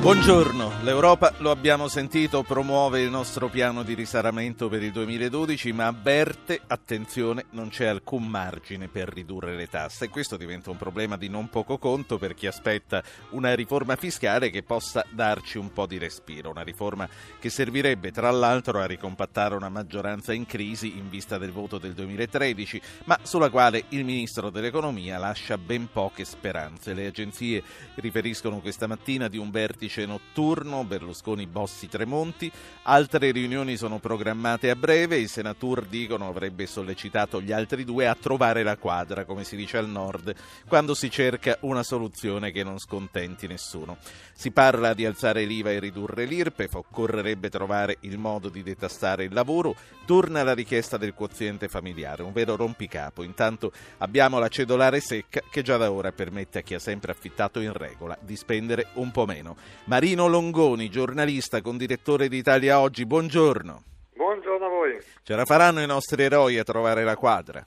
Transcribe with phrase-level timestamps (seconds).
[0.00, 5.88] Buongiorno, l'Europa, lo abbiamo sentito, promuove il nostro piano di risanamento per il 2012, ma
[5.88, 10.06] avverte, attenzione, non c'è alcun margine per ridurre le tasse.
[10.06, 14.48] E questo diventa un problema di non poco conto per chi aspetta una riforma fiscale
[14.48, 17.06] che possa darci un po' di respiro, una riforma
[17.38, 21.92] che servirebbe tra l'altro a ricompattare una maggioranza in crisi in vista del voto del
[21.92, 26.94] 2013, ma sulla quale il Ministro dell'Economia lascia ben poche speranze.
[26.94, 27.62] Le agenzie
[27.96, 32.50] riferiscono questa mattina di un vertice vertice notturno Berlusconi Bossi Tremonti.
[32.84, 35.18] Altre riunioni sono programmate a breve.
[35.18, 39.78] Il Senatur dicono avrebbe sollecitato gli altri due a trovare la quadra, come si dice
[39.78, 40.32] al nord,
[40.68, 43.98] quando si cerca una soluzione che non scontenti nessuno.
[44.32, 49.34] Si parla di alzare l'IVA e ridurre l'IRPEF, occorrerebbe trovare il modo di detassare il
[49.34, 49.74] lavoro,
[50.06, 53.22] torna la richiesta del quoziente familiare, un vero rompicapo.
[53.22, 57.60] Intanto abbiamo la cedolare secca che già da ora permette a chi ha sempre affittato
[57.60, 59.56] in regola di spendere un po' meno.
[59.90, 63.82] Marino Longoni, giornalista, con direttore di Italia Oggi, buongiorno.
[64.14, 64.96] Buongiorno a voi.
[65.24, 67.66] Ce la faranno i nostri eroi a trovare la quadra?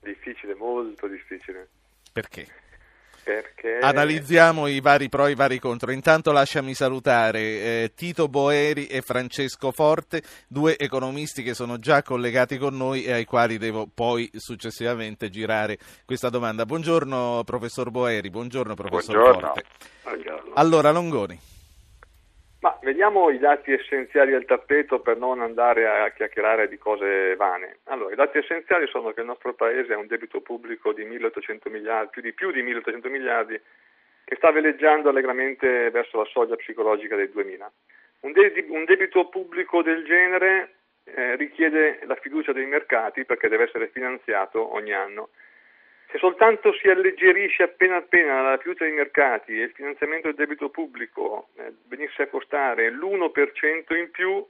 [0.00, 1.68] Difficile, molto difficile.
[2.12, 2.46] Perché?
[3.28, 3.78] Perché...
[3.82, 5.90] Analizziamo i vari pro e i vari contro.
[5.92, 12.56] Intanto lasciami salutare eh, Tito Boeri e Francesco Forte, due economisti che sono già collegati
[12.56, 15.76] con noi e ai quali devo poi successivamente girare
[16.06, 16.64] questa domanda.
[16.64, 19.46] Buongiorno professor Boeri, buongiorno professor buongiorno.
[19.48, 19.64] Forte.
[20.04, 20.52] Buongiorno.
[20.54, 21.38] Allora Longoni.
[22.60, 27.78] Ma vediamo i dati essenziali al tappeto per non andare a chiacchierare di cose vane.
[27.84, 31.70] Allora, i dati essenziali sono che il nostro Paese ha un debito pubblico di 1.800
[31.70, 33.60] miliardi, più di, più di 1.800 miliardi,
[34.24, 37.66] che sta veleggiando allegramente verso la soglia psicologica dei 2.000.
[38.20, 43.64] Un, de- un debito pubblico del genere eh, richiede la fiducia dei mercati perché deve
[43.64, 45.28] essere finanziato ogni anno
[46.10, 50.70] se soltanto si alleggerisce appena appena la fiducia dei mercati e il finanziamento del debito
[50.70, 54.46] pubblico eh, venisse a costare l'1% in più,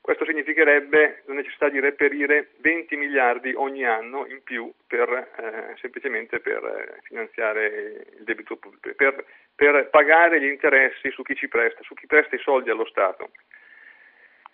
[0.00, 6.40] questo significherebbe la necessità di reperire 20 miliardi ogni anno in più per, eh, semplicemente
[6.40, 9.22] per eh, finanziare il debito pubblico, per,
[9.54, 13.32] per pagare gli interessi su chi ci presta, su chi presta i soldi allo Stato.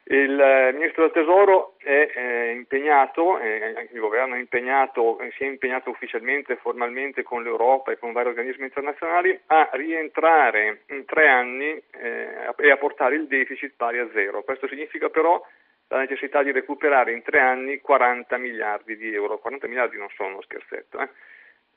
[0.09, 5.47] Il eh, Ministro del Tesoro è eh, impegnato, eh, il governo è impegnato, si è
[5.47, 11.27] impegnato ufficialmente e formalmente con l'Europa e con vari organismi internazionali a rientrare in tre
[11.27, 14.44] anni eh, e a portare il deficit pari a zero.
[14.44, 15.44] Questo significa però
[15.89, 19.38] la necessità di recuperare in tre anni 40 miliardi di euro.
[19.38, 21.00] 40 miliardi non sono uno scherzetto.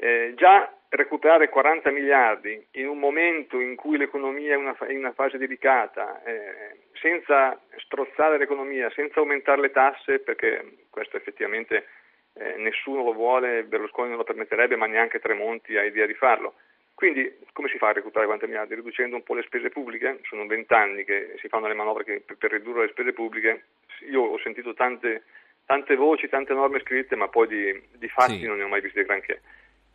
[0.01, 0.33] Eh.
[0.35, 5.37] Già recuperare 40 miliardi in un momento in cui l'economia è una, in una fase
[5.37, 11.85] delicata, eh, senza strozzare l'economia, senza aumentare le tasse, perché questo effettivamente
[12.33, 16.55] eh, nessuno lo vuole, Berlusconi non lo permetterebbe, ma neanche Tremonti ha idea di farlo.
[16.95, 18.75] Quindi come si fa a recuperare 40 miliardi?
[18.75, 20.19] Riducendo un po' le spese pubbliche?
[20.23, 23.65] Sono vent'anni che si fanno le manovre che, per ridurre le spese pubbliche.
[24.09, 25.23] Io ho sentito tante,
[25.65, 28.47] tante voci, tante norme scritte, ma poi di, di fatti sì.
[28.47, 29.41] non ne ho mai viste granché.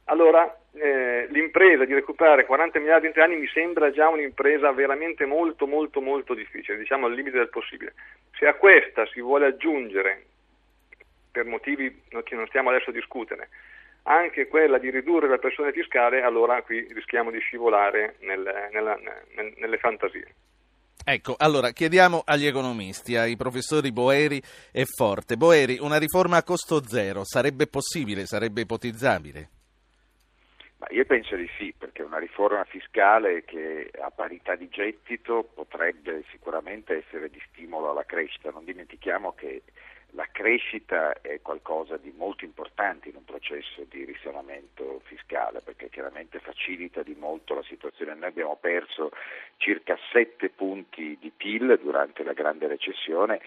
[0.05, 5.25] Allora eh, l'impresa di recuperare 40 miliardi in tre anni mi sembra già un'impresa veramente
[5.25, 7.95] molto molto molto difficile, diciamo al limite del possibile.
[8.39, 10.25] Se a questa si vuole aggiungere,
[11.31, 13.49] per motivi che non stiamo adesso a discutere,
[14.05, 18.99] anche quella di ridurre la pressione fiscale, allora qui rischiamo di scivolare nel, nella,
[19.35, 20.35] nel, nelle fantasie.
[21.07, 24.41] Ecco, allora chiediamo agli economisti, ai professori Boeri
[24.73, 25.37] e Forte.
[25.37, 29.49] Boeri, una riforma a costo zero sarebbe possibile, sarebbe ipotizzabile?
[30.85, 36.25] Ma io penso di sì, perché una riforma fiscale che a parità di gettito potrebbe
[36.31, 38.51] sicuramente essere di stimolo alla crescita.
[38.51, 39.63] Non dimentichiamo che
[40.11, 46.39] la crescita è qualcosa di molto importante in un processo di risanamento fiscale perché chiaramente
[46.39, 48.15] facilita di molto la situazione.
[48.15, 49.11] Noi abbiamo perso
[49.57, 53.41] circa 7 punti di PIL durante la grande recessione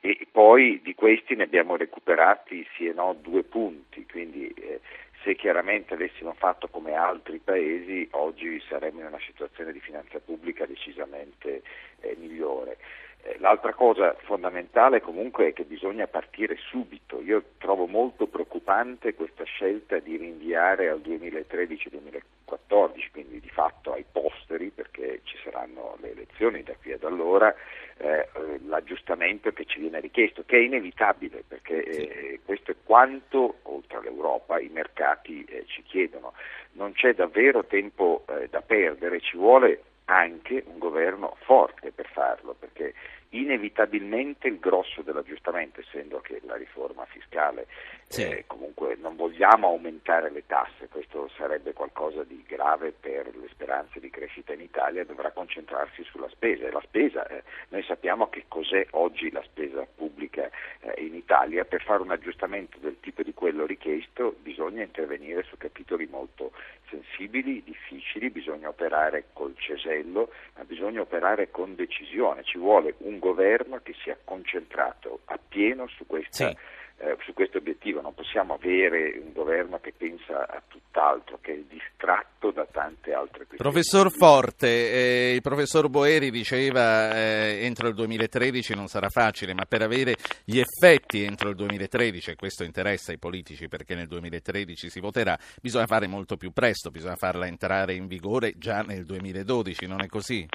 [0.00, 4.80] e poi di questi ne abbiamo recuperati sì e no due punti, quindi eh,
[5.22, 10.66] se chiaramente avessimo fatto come altri paesi oggi saremmo in una situazione di finanza pubblica
[10.66, 11.62] decisamente
[12.00, 12.78] eh, migliore.
[13.24, 17.22] Eh, l'altra cosa fondamentale comunque è che bisogna partire subito.
[17.22, 24.70] Io trovo molto preoccupante questa scelta di rinviare al 2013-2014, quindi di fatto ai posteri,
[24.70, 27.54] perché ci saranno le elezioni da qui ad allora,
[27.98, 28.28] eh,
[28.66, 34.58] l'aggiustamento che ci viene richiesto, che è inevitabile, perché eh, questo è quanto, oltre all'Europa,
[34.58, 36.32] i mercati eh, ci chiedono.
[36.72, 39.80] Non c'è davvero tempo eh, da perdere, ci vuole
[40.14, 42.94] anche un governo forte per farlo, perché
[43.32, 47.66] inevitabilmente il grosso dell'aggiustamento, essendo che la riforma fiscale
[48.06, 48.22] sì.
[48.22, 54.00] eh, comunque non vogliamo aumentare le tasse, questo sarebbe qualcosa di grave per le speranze
[54.00, 58.44] di crescita in Italia, dovrà concentrarsi sulla spesa e la spesa, eh, noi sappiamo che
[58.48, 60.50] cos'è oggi la spesa pubblica
[60.80, 65.56] eh, in Italia, per fare un aggiustamento del tipo di quello richiesto bisogna intervenire su
[65.56, 66.52] capitoli molto
[66.90, 73.78] sensibili, difficili, bisogna operare col cesello, ma bisogna operare con decisione, ci vuole un governo
[73.82, 76.56] che sia concentrato appieno su questa sì
[77.02, 81.58] eh, su questo obiettivo, non possiamo avere un governo che pensa a tutt'altro, che è
[81.68, 83.56] distratto da tante altre questioni.
[83.56, 89.64] Professor Forte, eh, il professor Boeri diceva eh, entro il 2013 non sarà facile, ma
[89.64, 90.14] per avere
[90.44, 95.36] gli effetti entro il 2013, e questo interessa i politici perché nel 2013 si voterà,
[95.60, 100.06] bisogna fare molto più presto, bisogna farla entrare in vigore già nel 2012, non è
[100.06, 100.46] così?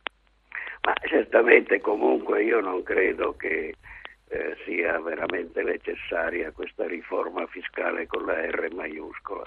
[0.88, 3.76] Ma certamente comunque io non credo che
[4.30, 9.44] eh, sia veramente necessaria questa riforma fiscale con la R maiuscola,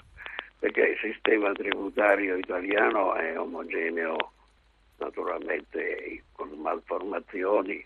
[0.58, 4.32] perché il sistema tributario italiano è omogeneo
[4.98, 7.82] naturalmente con malformazioni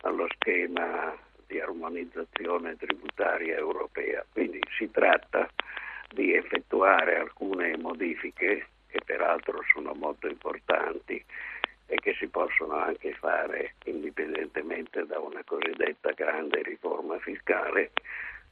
[0.00, 1.14] allo schema
[1.46, 4.24] di armonizzazione tributaria europea.
[4.32, 5.46] Quindi si tratta
[6.08, 11.22] di effettuare alcune modifiche che peraltro sono molto importanti
[11.86, 17.90] e che si possono anche fare indipendentemente da una cosiddetta grande riforma fiscale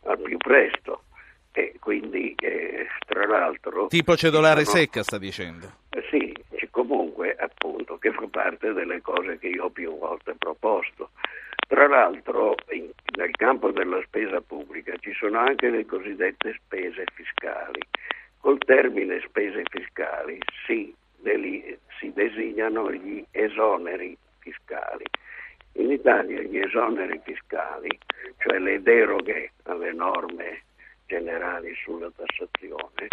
[0.05, 1.05] al più presto.
[1.53, 3.87] E quindi, eh, tra l'altro...
[3.89, 5.71] Tipo cedolare sono, secca, sta dicendo.
[5.91, 6.35] Eh, sì,
[6.71, 11.11] comunque, appunto, che fa parte delle cose che io ho più volte proposto.
[11.69, 17.81] Tra l'altro, in, nel campo della spesa pubblica ci sono anche le cosiddette spese fiscali.
[18.41, 25.05] Col termine spese fiscali si deli, si designano gli esoneri fiscali.
[25.75, 27.99] In Italia gli esoneri fiscali,
[28.39, 30.63] cioè le deroghe alle norme
[31.07, 33.09] generali sulla tassazione,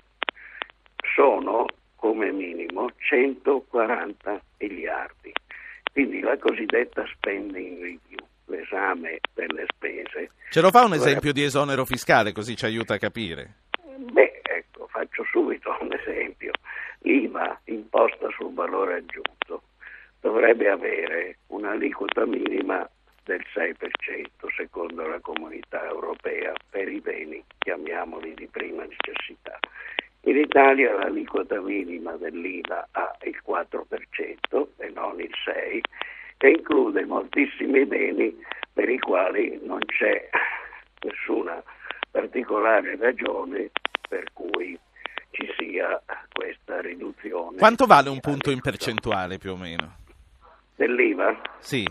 [1.16, 1.66] sono
[1.96, 5.32] come minimo 140 miliardi.
[5.92, 10.32] Quindi la cosiddetta spending review, l'esame delle spese.
[10.50, 13.54] Ce lo fa un esempio di esonero fiscale così ci aiuta a capire?
[13.98, 16.52] Beh, ecco, faccio subito un esempio
[17.02, 19.64] l'IVA imposta sul valore aggiunto
[20.20, 22.88] dovrebbe avere un'aliquota minima
[23.24, 24.26] del 6%
[24.56, 29.58] secondo la comunità europea per i beni, chiamiamoli di prima necessità.
[30.24, 35.82] In Italia l'aliquota minima dell'IVA ha il 4% e non il 6%
[36.42, 38.36] e include moltissimi beni
[38.74, 40.30] per i quali non c'è
[41.02, 41.62] nessuna
[42.12, 43.70] particolare ragione
[44.08, 44.78] per cui
[45.32, 47.58] ci sia questa riduzione.
[47.58, 49.98] Quanto vale un punto in percentuale più o meno?
[50.76, 51.40] Dell'IVA?
[51.60, 51.88] Sì.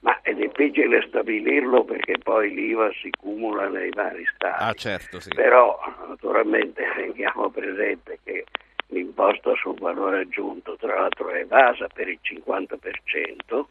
[0.00, 4.62] Ma è difficile stabilirlo perché poi l'IVA si cumula nei vari stati.
[4.62, 5.30] Ah, certo, sì.
[5.34, 8.44] Però naturalmente teniamo presente che
[8.88, 13.64] l'imposta sul valore aggiunto tra l'altro è evasa per il 50%,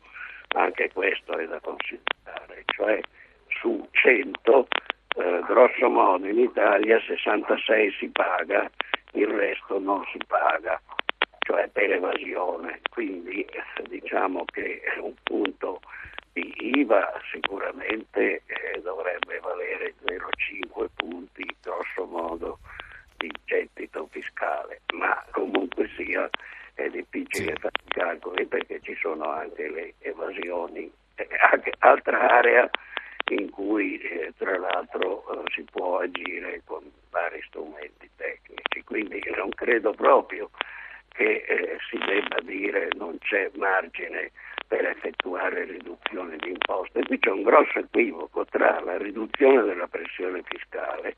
[0.56, 3.00] anche questo è da considerare, cioè
[3.48, 4.68] su 100
[5.16, 8.70] eh, grosso modo in Italia 66 si paga
[9.14, 10.80] il resto non si paga,
[11.40, 12.80] cioè per evasione.
[12.90, 13.46] Quindi
[13.90, 15.82] diciamo che un punto
[16.34, 22.60] di IVA sicuramente eh, dovrebbe valere 0,5 punti grosso modo
[23.18, 26.30] di gettito fiscale, ma comunque sia
[26.76, 27.60] è difficile sì.
[27.60, 30.92] fare i calcoli perché ci sono anche le evasioni.
[31.52, 32.68] Anche altra area
[33.34, 39.50] in cui eh, tra l'altro eh, si può agire con vari strumenti tecnici, quindi non
[39.50, 40.50] credo proprio
[41.10, 44.32] che eh, si debba dire non c'è margine
[44.68, 47.04] per effettuare riduzione di imposte.
[47.04, 51.16] Qui c'è un grosso equivoco tra la riduzione della pressione fiscale,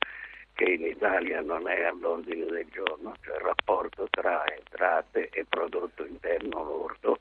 [0.54, 6.06] che in Italia non è all'ordine del giorno, cioè il rapporto tra entrate e prodotto
[6.06, 7.18] interno lordo,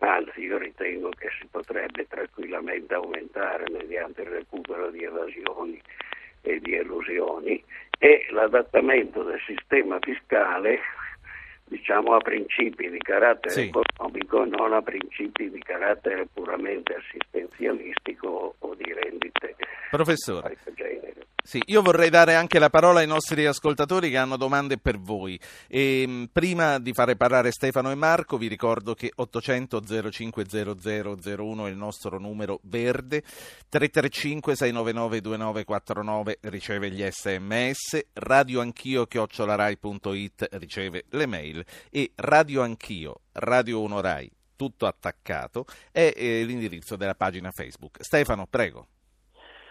[0.00, 5.80] anzi io ritengo che si potrebbe tranquillamente aumentare mediante il recupero di evasioni
[6.42, 7.62] e di elusioni
[7.98, 10.80] e l'adattamento del sistema fiscale
[11.72, 13.72] diciamo a principi di carattere sì.
[13.72, 19.56] economico non a principi di carattere puramente assistenzialistico o di rendite.
[19.90, 20.56] Professore.
[21.44, 25.38] Sì, io vorrei dare anche la parola ai nostri ascoltatori che hanno domande per voi.
[25.66, 31.70] E, ehm, prima di fare parlare Stefano e Marco, vi ricordo che 800 050001 è
[31.70, 33.22] il nostro numero verde,
[33.68, 44.00] 335 699 2949 riceve gli sms, radioanchio chiocciolarai.it riceve le mail e radioanchio, Radio 1
[44.00, 48.02] Rai tutto attaccato, è eh, l'indirizzo della pagina Facebook.
[48.04, 48.86] Stefano, prego.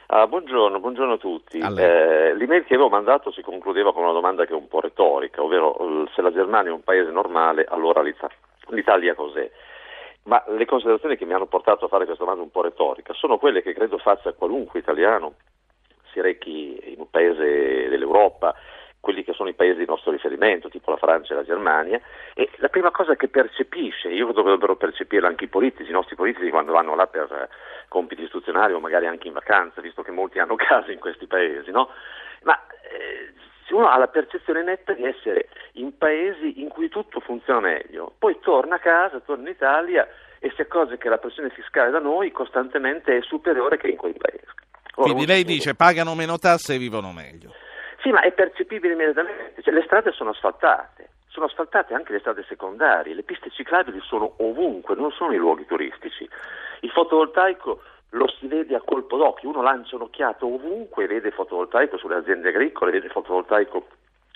[0.08, 1.58] Ah, buongiorno, buongiorno, a tutti.
[1.60, 5.42] Eh, l'email che avevo mandato si concludeva con una domanda che è un po' retorica,
[5.42, 8.36] ovvero se la Germania è un paese normale, allora l'Italia,
[8.68, 9.50] l'Italia cos'è?
[10.24, 13.38] Ma le considerazioni che mi hanno portato a fare questa domanda un po' retorica sono
[13.38, 15.36] quelle che credo faccia qualunque italiano
[16.12, 18.54] si rechi in un paese dell'Europa,
[19.02, 22.00] quelli che sono i paesi di nostro riferimento, tipo la Francia e la Germania,
[22.34, 25.94] e la prima cosa che percepisce, io credo che dovrebbero percepirla anche i politici, i
[25.94, 27.50] nostri politici quando vanno là per eh,
[27.88, 31.72] compiti istituzionali o magari anche in vacanza, visto che molti hanno case in questi paesi,
[31.72, 31.90] no?
[32.44, 33.34] Ma eh,
[33.74, 38.38] uno ha la percezione netta di essere in paesi in cui tutto funziona meglio, poi
[38.40, 40.08] torna a casa, torna in Italia
[40.40, 44.14] e si accorge che la pressione fiscale da noi costantemente è superiore che in quei
[44.14, 44.46] paesi.
[44.94, 47.54] Quindi lei dice pagano meno tasse e vivono meglio.
[48.02, 49.62] Sì, ma è percepibile immediatamente.
[49.62, 54.34] Cioè, le strade sono asfaltate, sono asfaltate anche le strade secondarie, le piste ciclabili sono
[54.38, 56.28] ovunque, non sono i luoghi turistici.
[56.82, 62.16] Il fotovoltaico lo si vede a colpo d'occhio, uno lancia un'occhiata ovunque, vede fotovoltaico sulle
[62.16, 63.86] aziende agricole, vede fotovoltaico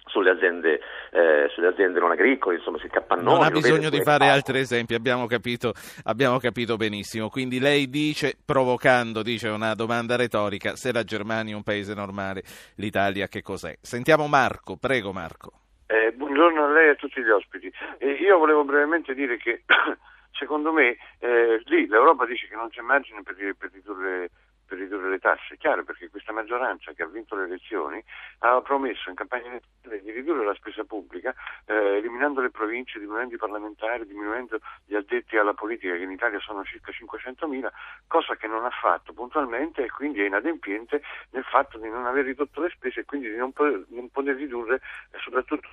[0.05, 0.79] sulle aziende,
[1.11, 3.27] eh, sulle aziende non agricole, insomma si capannoni.
[3.27, 7.29] Non ha bisogno di fare altri esempi, abbiamo capito, abbiamo capito, benissimo.
[7.29, 12.43] Quindi lei dice, provocando, dice una domanda retorica, se la Germania è un paese normale,
[12.75, 13.75] l'Italia che cos'è?
[13.81, 15.51] Sentiamo Marco, prego Marco.
[15.87, 17.71] Eh, buongiorno a lei e a tutti gli ospiti.
[17.99, 19.63] Eh, io volevo brevemente dire che
[20.31, 24.29] secondo me eh, lì l'Europa dice che non c'è margine per, per ridurre
[24.65, 25.57] per ridurre le tasse.
[25.57, 28.03] Chiaro perché questa maggioranza che ha vinto le elezioni
[28.39, 31.33] ha promesso in campagna elettorale di ridurre la spesa pubblica,
[31.65, 36.39] eh, eliminando le province, diminuendo i parlamentari, diminuendo gli addetti alla politica che in Italia
[36.39, 37.67] sono circa 500.000,
[38.07, 42.25] cosa che non ha fatto puntualmente e quindi è inadempiente nel fatto di non aver
[42.25, 44.75] ridotto le spese e quindi di non poter, non poter ridurre
[45.11, 45.69] eh, soprattutto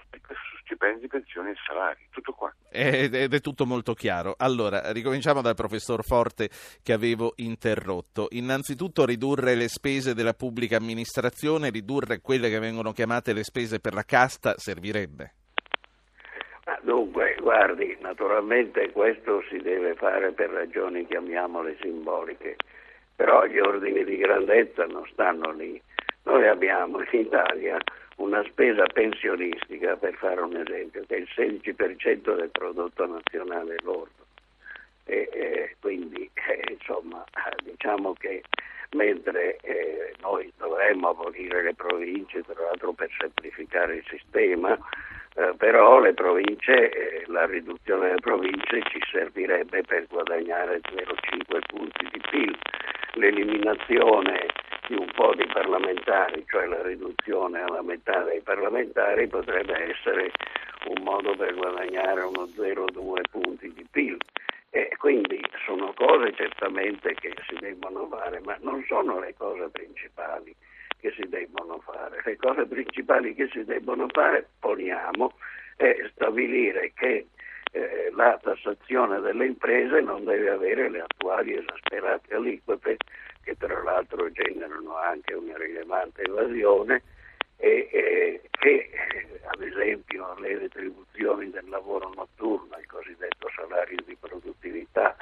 [0.60, 2.06] stipendi, pensioni e salari.
[2.10, 2.54] Tutto qua.
[2.70, 4.34] Ed è tutto molto chiaro.
[4.38, 6.48] Allora, ricominciamo dal professor Forte
[6.82, 8.28] che avevo interrotto.
[8.30, 13.78] Innanzitutto innanzitutto ridurre le spese della pubblica amministrazione, ridurre quelle che vengono chiamate le spese
[13.78, 15.34] per la casta servirebbe?
[16.66, 22.56] Ma dunque, guardi, naturalmente questo si deve fare per ragioni, chiamiamole simboliche,
[23.14, 25.80] però gli ordini di grandezza non stanno lì.
[26.24, 27.78] Noi abbiamo in Italia
[28.16, 34.26] una spesa pensionistica, per fare un esempio, che è il 16% del prodotto nazionale lordo.
[35.04, 37.24] E, e quindi eh, insomma
[37.64, 38.42] diciamo che
[38.92, 44.78] mentre eh, noi dovremmo abolire le province, tra l'altro per semplificare il sistema,
[45.34, 52.08] eh, però le province, eh, la riduzione delle province ci servirebbe per guadagnare 0,5 punti
[52.12, 52.58] di PIL.
[53.14, 54.46] L'eliminazione
[54.88, 60.30] di un po' di parlamentari, cioè la riduzione alla metà dei parlamentari, potrebbe essere
[60.86, 64.18] un modo per guadagnare uno 0,2 punti di PIL.
[64.74, 70.56] E quindi sono cose certamente che si debbono fare, ma non sono le cose principali
[70.98, 72.22] che si debbono fare.
[72.24, 75.34] Le cose principali che si debbono fare, poniamo,
[75.76, 77.26] è stabilire che
[77.72, 82.96] eh, la tassazione delle imprese non deve avere le attuali esasperate aliquote,
[83.44, 87.02] che tra l'altro generano anche una rilevante evasione,
[87.62, 88.90] e, e che
[89.44, 95.16] ad esempio le retribuzioni del lavoro notturno, il cosiddetto salario di produttività,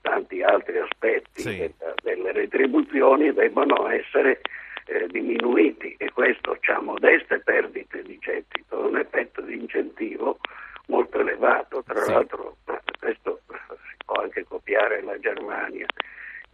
[0.00, 1.74] tanti altri aspetti sì.
[2.02, 4.40] delle retribuzioni debbano essere
[4.86, 10.38] eh, diminuiti e questo ha modeste perdite di gettito, un effetto di incentivo
[10.86, 12.12] molto elevato, tra sì.
[12.12, 12.56] l'altro
[12.98, 15.86] questo si può anche copiare la Germania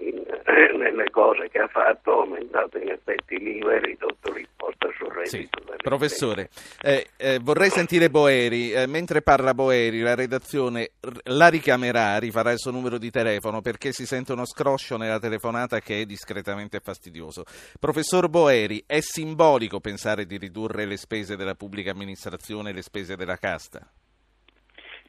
[0.00, 4.88] in, eh, nelle cose che ha fatto, ha aumentato in effetti l'IVA e ridotto l'imposta
[4.96, 5.28] sul reddito.
[5.28, 5.48] Sì.
[5.82, 6.50] Professore,
[6.82, 10.90] eh, eh, vorrei sentire Boeri, eh, mentre parla Boeri la redazione
[11.24, 15.80] la richiamerà, rifarà il suo numero di telefono perché si sente uno scroscio nella telefonata
[15.80, 17.44] che è discretamente fastidioso.
[17.78, 23.16] Professor Boeri, è simbolico pensare di ridurre le spese della pubblica amministrazione e le spese
[23.16, 23.86] della casta?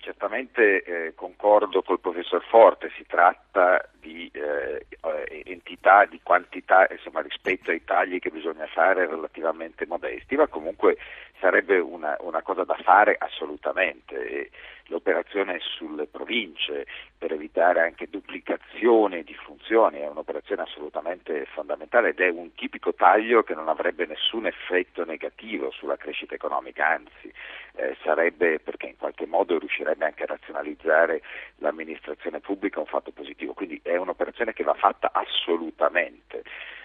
[0.02, 7.22] Certamente eh, concordo col professor Forte, si tratta di eh, eh, entità, di quantità insomma,
[7.22, 10.98] rispetto ai tagli che bisogna fare relativamente modesti, ma comunque
[11.42, 14.52] sarebbe una, una cosa da fare assolutamente.
[14.86, 16.86] L'operazione sulle province
[17.18, 23.42] per evitare anche duplicazione di funzioni è un'operazione assolutamente fondamentale ed è un tipico taglio
[23.44, 27.34] che non avrebbe nessun effetto negativo sulla crescita economica, anzi
[27.76, 31.22] eh, sarebbe perché in qualche modo riuscirebbe anche a razionalizzare
[31.60, 36.44] l'amministrazione pubblica un fatto positivo, quindi è un'operazione che va fatta assolutamente.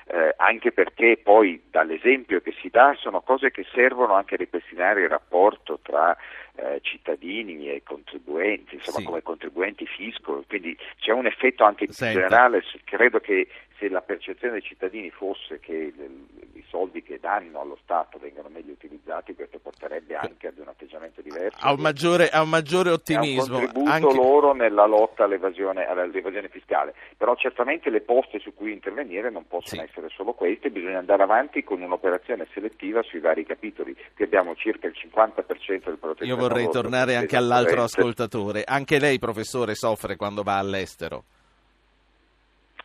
[0.08, 5.02] Eh, anche perché poi dall'esempio che si dà sono cose che servono anche a ripristinare
[5.02, 6.16] il rapporto tra
[6.54, 9.04] eh, cittadini e contribuenti, insomma sì.
[9.04, 12.20] come contribuenti fisco, quindi c'è un effetto anche Senta.
[12.20, 15.92] generale, credo che se la percezione dei cittadini fosse che
[16.52, 21.20] i soldi che danno allo Stato vengano meglio utilizzati, questo porterebbe anche ad un atteggiamento
[21.20, 21.58] diverso.
[21.60, 23.58] A un maggiore, a un maggiore ottimismo.
[23.58, 24.14] È un contributo anche...
[24.14, 26.94] loro nella lotta all'evasione, all'evasione, fiscale.
[27.16, 29.88] Però certamente le poste su cui intervenire non possono sì.
[29.88, 34.86] essere solo queste, bisogna andare avanti con un'operazione selettiva sui vari capitoli, che abbiamo circa
[34.86, 36.24] il 50% del prodotto.
[36.24, 38.64] Io vorrei tornare anche all'altro ascoltatore.
[38.64, 41.24] Anche lei, professore, soffre quando va all'estero?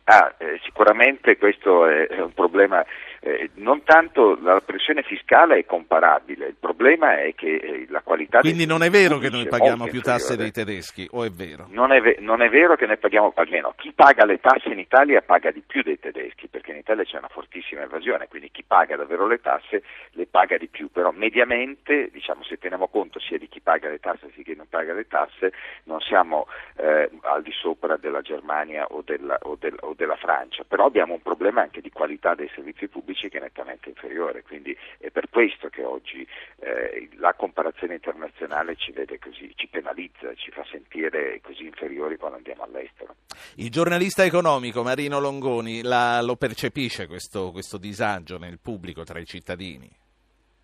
[0.04, 2.84] Ah, eh, sicuramente questo è, un problema
[3.24, 8.40] eh, non tanto la pressione fiscale è comparabile, il problema è che eh, la qualità
[8.40, 11.66] Quindi non è vero che noi paghiamo più tasse dei tedeschi, o è vero?
[11.70, 14.80] Non è, ve- non è, vero che noi paghiamo, almeno chi paga le tasse in
[14.80, 18.64] Italia paga di più dei tedeschi, perché in Italia c'è una fortissima evasione, quindi chi
[18.64, 23.38] paga davvero le tasse le paga di più, però mediamente, diciamo, se teniamo conto sia
[23.38, 25.52] di chi paga le tasse sia di chi non paga le tasse,
[25.84, 30.64] non siamo eh, al di sopra della Germania o della, o, del, o della Francia,
[30.66, 34.42] però abbiamo un problema anche di qualità dei servizi pubblici pubblici che è nettamente inferiore,
[34.42, 36.26] quindi è per questo che oggi
[36.60, 42.38] eh, la comparazione internazionale ci vede così, ci penalizza, ci fa sentire così inferiori quando
[42.38, 43.14] andiamo all'estero.
[43.56, 49.26] Il giornalista economico Marino Longoni la, lo percepisce questo, questo disagio nel pubblico tra i
[49.26, 49.90] cittadini?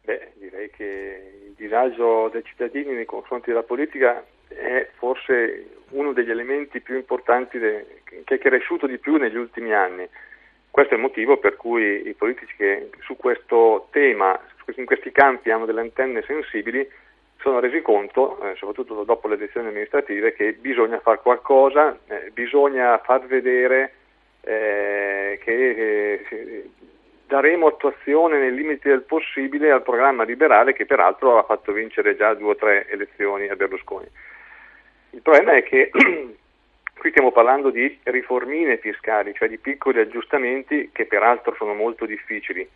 [0.04, 6.30] Beh, direi che il disagio dei cittadini nei confronti della politica è forse uno degli
[6.30, 10.08] elementi più importanti de, che è cresciuto di più negli ultimi anni.
[10.70, 14.38] Questo è il motivo per cui i politici che su questo tema,
[14.76, 16.88] in questi campi hanno delle antenne sensibili,
[17.40, 22.98] sono resi conto, eh, soprattutto dopo le elezioni amministrative, che bisogna fare qualcosa, eh, bisogna
[22.98, 23.92] far vedere
[24.42, 25.70] eh, che
[26.28, 26.70] eh,
[27.26, 32.34] daremo attuazione nei limiti del possibile al programma liberale che peraltro ha fatto vincere già
[32.34, 34.06] due o tre elezioni a Berlusconi.
[35.10, 35.90] Il problema è che
[36.98, 42.68] Qui stiamo parlando di riformine fiscali, cioè di piccoli aggiustamenti che peraltro sono molto difficili.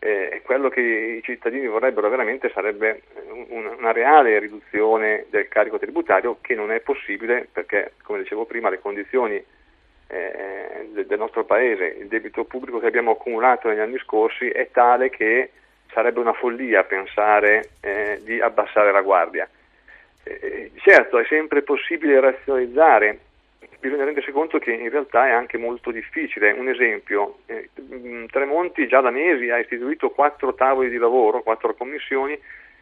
[0.00, 3.02] Eh, quello che i cittadini vorrebbero veramente sarebbe
[3.48, 8.70] una, una reale riduzione del carico tributario che non è possibile perché, come dicevo prima,
[8.70, 14.48] le condizioni eh, del, nostro Paese, il debito pubblico che abbiamo accumulato negli anni scorsi
[14.48, 15.50] è tale che
[15.92, 19.46] sarebbe una follia pensare eh, di abbassare la guardia.
[20.22, 23.18] Eh, certo, è sempre possibile razionalizzare
[23.80, 26.52] bisogna rendersi conto che in realtà è anche molto difficile.
[26.52, 31.74] Un esempio, eh, mm, Tremonti già da mesi ha istituito quattro tavoli di lavoro, quattro
[31.74, 32.38] commissioni,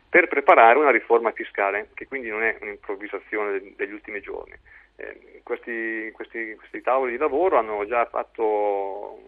[0.09, 4.55] per preparare una riforma fiscale, che quindi non è un'improvvisazione degli ultimi giorni.
[4.97, 9.21] Eh, questi, questi, questi tavoli di lavoro hanno già fatto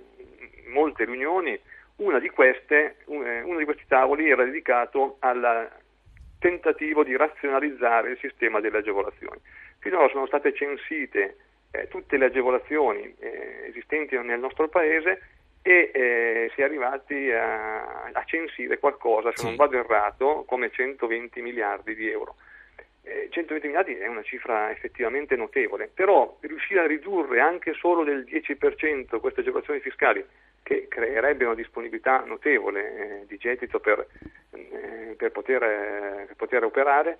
[0.69, 1.59] molte riunioni,
[1.97, 5.69] una di queste, eh, uno di questi tavoli era dedicato al
[6.39, 9.41] tentativo di razionalizzare il sistema delle agevolazioni.
[9.79, 11.37] Finora sono state censite
[11.71, 15.21] eh, tutte le agevolazioni eh, esistenti nel nostro paese
[15.63, 19.45] e eh, si è arrivati a, a, censire qualcosa, se sì.
[19.47, 22.37] non vado errato, come 120 miliardi di euro.
[23.31, 28.25] 120 eh, miliardi è una cifra effettivamente notevole, però riuscire a ridurre anche solo del
[28.25, 30.25] 10% queste agevolazioni fiscali,
[30.63, 34.07] che creerebbe una disponibilità notevole eh, di gettito per,
[34.53, 35.61] eh, per, poter,
[36.27, 37.19] per poter operare,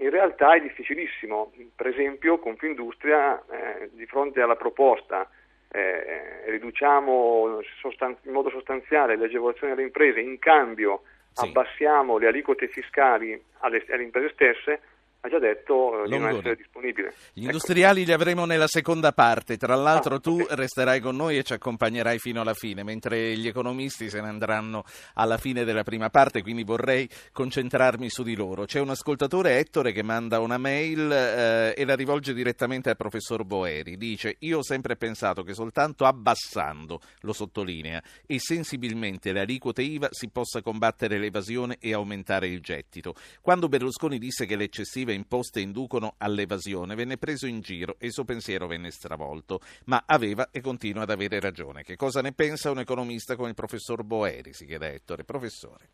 [0.00, 1.52] in realtà è difficilissimo.
[1.74, 5.28] Per esempio, Confindustria, eh, di fronte alla proposta
[5.72, 11.46] eh, riduciamo sostan- in modo sostanziale le agevolazioni alle imprese, in cambio sì.
[11.46, 14.80] abbassiamo le aliquote fiscali alle, alle imprese stesse,
[15.22, 17.12] ha già detto eh, di non essere disponibile.
[17.32, 17.46] Gli ecco.
[17.46, 20.56] industriali li avremo nella seconda parte, tra l'altro ah, tu okay.
[20.56, 24.84] resterai con noi e ci accompagnerai fino alla fine, mentre gli economisti se ne andranno
[25.14, 28.64] alla fine della prima parte, quindi vorrei concentrarmi su di loro.
[28.64, 33.44] C'è un ascoltatore, Ettore, che manda una mail eh, e la rivolge direttamente al professor
[33.44, 33.98] Boeri.
[33.98, 40.08] Dice, io ho sempre pensato che soltanto abbassando, lo sottolinea, e sensibilmente le aliquote IVA
[40.12, 43.14] si possa combattere l'evasione e aumentare il gettito.
[43.42, 48.12] Quando Berlusconi disse che l'eccessiva successive imposte inducono all'evasione, venne preso in giro e il
[48.12, 51.82] suo pensiero venne stravolto, ma aveva e continua ad avere ragione.
[51.82, 54.52] Che cosa ne pensa un economista come il professor Boeri?
[54.52, 55.24] si chiede Ettore.
[55.24, 55.90] Professore.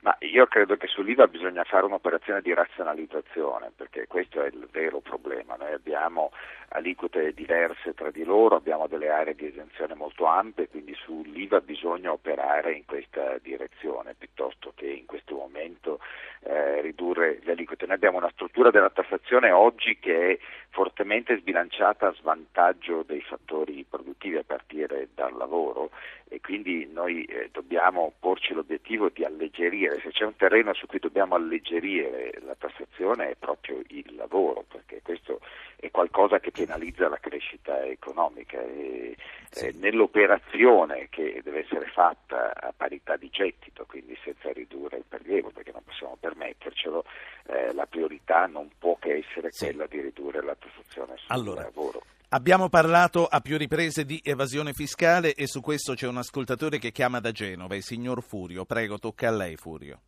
[0.00, 5.00] Ma io credo che sull'IVA bisogna fare un'operazione di razionalizzazione, perché questo è il vero
[5.00, 5.56] problema.
[5.56, 6.30] Noi abbiamo
[6.68, 12.12] aliquote diverse tra di loro, abbiamo delle aree di esenzione molto ampie, quindi sull'IVA bisogna
[12.12, 15.98] operare in questa direzione piuttosto che in questo momento
[16.42, 17.86] eh, ridurre le aliquote.
[17.86, 20.38] Noi abbiamo una struttura della tassazione oggi che è
[20.70, 25.90] fortemente sbilanciata a svantaggio dei fattori produttivi a partire dal lavoro
[26.28, 30.98] e quindi noi eh, dobbiamo porci l'obiettivo di alleggerire, se c'è un terreno su cui
[30.98, 35.40] dobbiamo alleggerire la tassazione è proprio il lavoro, perché questo
[35.76, 39.16] è qualcosa che penalizza la crescita economica e
[39.50, 39.66] sì.
[39.66, 45.50] eh, nell'operazione che deve essere fatta a parità di gettito, quindi senza ridurre il prelievo,
[45.50, 47.04] perché non possiamo permettercelo,
[47.46, 49.66] eh, la priorità non può che essere sì.
[49.66, 51.62] quella di ridurre la tassazione sul allora.
[51.62, 52.02] lavoro.
[52.30, 56.92] Abbiamo parlato a più riprese di evasione fiscale e su questo c'è un ascoltatore che
[56.92, 58.66] chiama da Genova, il signor Furio.
[58.66, 59.98] Prego, tocca a lei, Furio.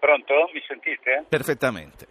[0.00, 0.50] Pronto?
[0.52, 1.26] Mi sentite?
[1.28, 2.06] Perfettamente.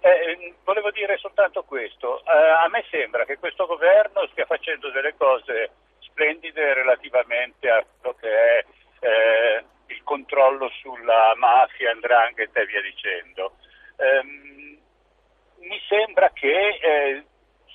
[0.00, 2.24] Eh, volevo dire soltanto questo.
[2.24, 8.16] Eh, a me sembra che questo governo stia facendo delle cose splendide relativamente a quello
[8.18, 8.64] che è
[9.00, 13.56] eh, il controllo sulla mafia, andrangheta e via dicendo.
[15.60, 17.24] Mi sembra che eh,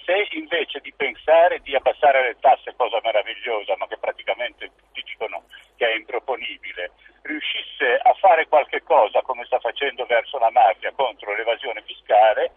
[0.05, 5.45] se invece di pensare di abbassare le tasse, cosa meravigliosa, ma che praticamente tutti dicono
[5.75, 6.91] che è improponibile,
[7.23, 12.53] riuscisse a fare qualche cosa come sta facendo verso la mafia contro l'evasione fiscale,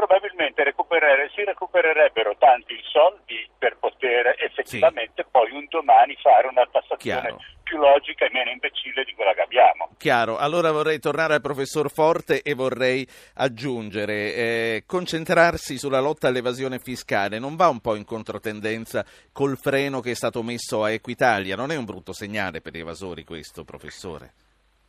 [0.00, 5.28] probabilmente recuperere, si recupererebbero tanti soldi per poter effettivamente sì.
[5.30, 7.38] poi un domani fare una tassazione Chiaro.
[7.62, 9.90] più logica e meno imbecille di quella che abbiamo.
[9.98, 16.78] Chiaro, allora vorrei tornare al professor Forte e vorrei aggiungere, eh, concentrarsi sulla lotta all'evasione
[16.78, 21.56] fiscale non va un po' in controtendenza col freno che è stato messo a Equitalia,
[21.56, 24.32] non è un brutto segnale per gli evasori questo, professore?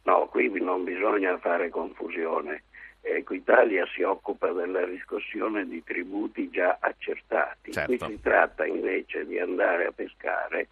[0.03, 2.63] No, qui non bisogna fare confusione
[3.01, 7.71] Equitalia si occupa della riscossione di tributi già accertati.
[7.71, 7.95] Certo.
[7.95, 10.67] Qui si tratta invece di andare a pescare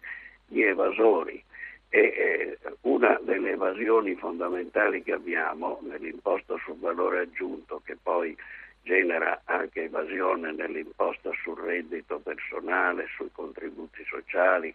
[0.46, 1.42] gli evasori
[1.88, 8.36] e eh, una delle evasioni fondamentali che abbiamo nell'imposta sul valore aggiunto che poi
[8.82, 14.74] genera anche evasione nell'imposta sul reddito personale, sui contributi sociali,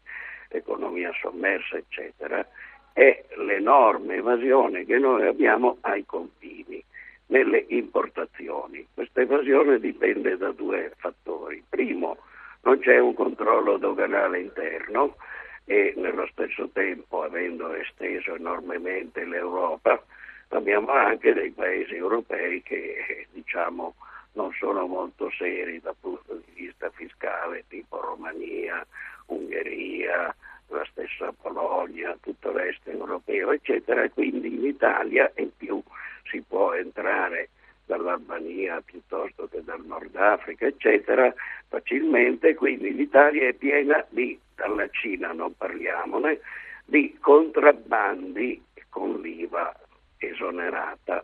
[0.49, 2.45] economia sommersa, eccetera,
[2.93, 6.83] è l'enorme evasione che noi abbiamo ai confini
[7.27, 8.85] nelle importazioni.
[8.93, 11.63] Questa evasione dipende da due fattori.
[11.67, 12.17] Primo,
[12.61, 15.15] non c'è un controllo doganale interno
[15.65, 20.03] e nello stesso tempo, avendo esteso enormemente l'Europa,
[20.49, 23.95] abbiamo anche dei paesi europei che diciamo
[24.33, 28.85] non sono molto seri dal punto di vista fiscale, tipo Romania,
[29.27, 30.35] Ungheria,
[30.67, 35.81] la stessa Polonia, tutto l'est europeo, eccetera, quindi in Italia in più
[36.25, 37.49] si può entrare
[37.85, 41.33] dall'Albania piuttosto che dal Nord Africa, eccetera,
[41.67, 46.39] facilmente, quindi l'Italia è piena di, dalla Cina non parliamone,
[46.85, 49.73] di contrabbandi con l'IVA
[50.17, 51.23] esonerata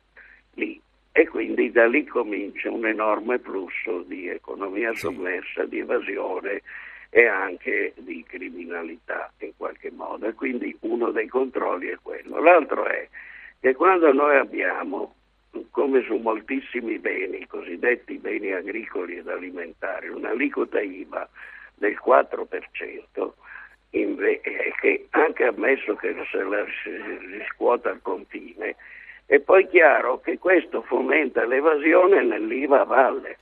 [0.55, 0.79] lì.
[1.13, 6.61] E quindi da lì comincia un enorme flusso di economia sommersa, di evasione
[7.09, 10.27] e anche di criminalità in qualche modo.
[10.27, 12.39] E quindi uno dei controlli è quello.
[12.39, 13.07] L'altro è
[13.62, 15.15] che quando noi abbiamo,
[15.69, 21.30] come su moltissimi beni, cosiddetti beni agricoli ed alimentari, un'aliquota IVA
[21.76, 23.34] del 4%,
[23.91, 24.41] inve-
[24.80, 26.65] che anche ammesso che se la
[27.38, 28.76] riscuota al confine,
[29.28, 33.38] è poi chiaro che questo fomenta l'evasione nell'IVA a valle,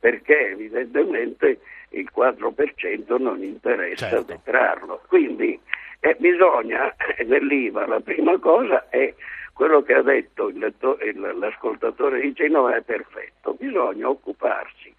[0.00, 4.32] perché evidentemente il 4% non interessa certo.
[4.32, 5.02] detrarlo.
[5.06, 5.58] Quindi
[6.00, 6.92] eh, bisogna,
[7.24, 9.14] nell'IVA la prima cosa è
[9.52, 14.92] quello che ha detto il il, l'ascoltatore di Genova è perfetto, bisogna occuparsi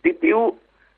[0.00, 0.56] di più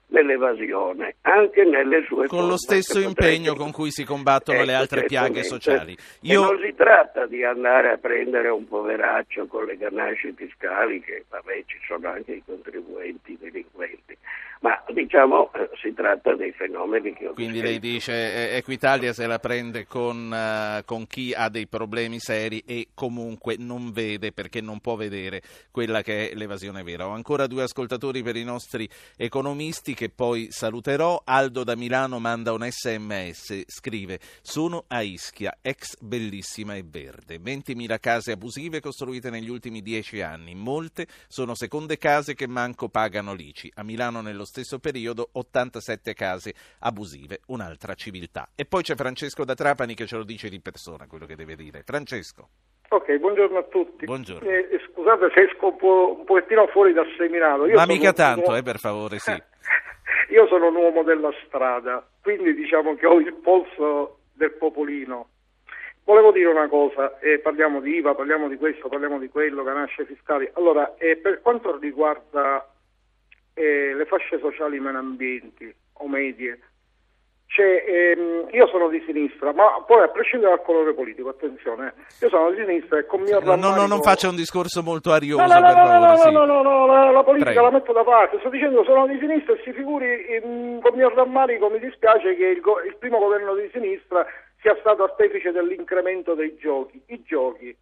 [0.08, 5.04] dell'evasione, anche nelle sue Con lo stesso impegno con cui si combattono le ecco, altre
[5.04, 5.96] piaghe sociali.
[6.22, 6.44] Io...
[6.44, 11.62] non si tratta di andare a prendere un poveraccio con le ganasce fiscali, che vabbè
[11.66, 14.16] ci sono anche i contribuenti delinquenti,
[14.60, 19.26] ma diciamo eh, si tratta dei fenomeni che ho Quindi lei dice eh, Equitalia se
[19.26, 24.60] la prende con, uh, con, chi ha dei problemi seri e comunque non vede perché
[24.60, 27.06] non può vedere quella che è l'evasione vera.
[27.06, 31.22] Ho ancora due ascoltatori per i nostri economisti che poi saluterò.
[31.24, 37.98] Aldo da Milano manda un sms, scrive sono a Ischia, ex bellissima e verde, 20.000
[38.00, 43.72] case abusive costruite negli ultimi dieci anni, molte sono seconde case che manco pagano l'ICI.
[43.76, 48.48] A Milano nello stesso periodo 87 case abusive, un'altra civiltà.
[48.56, 51.54] E poi c'è Francesco da Trapani che ce lo dice di persona quello che deve
[51.54, 51.82] dire.
[51.84, 52.48] Francesco.
[52.88, 54.06] Ok, buongiorno a tutti.
[54.06, 54.48] Buongiorno.
[54.48, 57.66] Eh, eh scusate se esco un, po', un pochettino fuori dal seminato.
[57.66, 59.36] Io Ma mica tanto, eh, per favore, sì.
[60.32, 65.28] Io sono un uomo della strada, quindi diciamo che ho il polso del popolino.
[66.04, 70.06] Volevo dire una cosa, eh, parliamo di IVA, parliamo di questo, parliamo di quello, ganasce
[70.06, 70.48] fiscali.
[70.54, 72.66] Allora, eh, per quanto riguarda
[73.58, 76.58] eh, le fasce sociali meno ambienti o medie
[77.48, 82.24] cioè, ehm, io sono di sinistra, ma poi a prescindere dal colore politico, attenzione, eh,
[82.24, 85.12] io sono di sinistra e con mio no, no, no, non faccia un discorso molto
[85.12, 85.98] arioso, no, no, per no, favore.
[85.98, 86.30] No, sì.
[86.30, 87.70] no, no, no, la, la politica Prego.
[87.70, 91.08] la metto da parte, sto dicendo sono di sinistra e si figuri, ehm, con mio
[91.08, 94.26] rammarico mi dispiace che il, go- il primo governo di sinistra
[94.60, 97.74] sia stato artefice dell'incremento dei giochi, i giochi,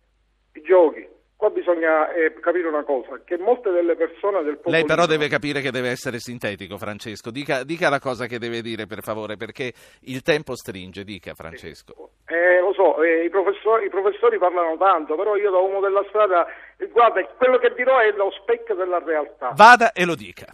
[0.52, 1.06] i giochi.
[1.36, 4.74] Qua bisogna eh, capire una cosa, che molte delle persone del popolo...
[4.74, 7.30] Lei però deve capire che deve essere sintetico, Francesco.
[7.30, 11.04] Dica, dica la cosa che deve dire, per favore, perché il tempo stringe.
[11.04, 12.12] Dica, Francesco.
[12.26, 16.04] Eh, lo so, eh, i, professori, i professori parlano tanto, però io da uomo della
[16.08, 16.46] strada,
[16.78, 19.52] eh, guarda, quello che dirò è lo specchio della realtà.
[19.54, 20.46] Vada e lo dica.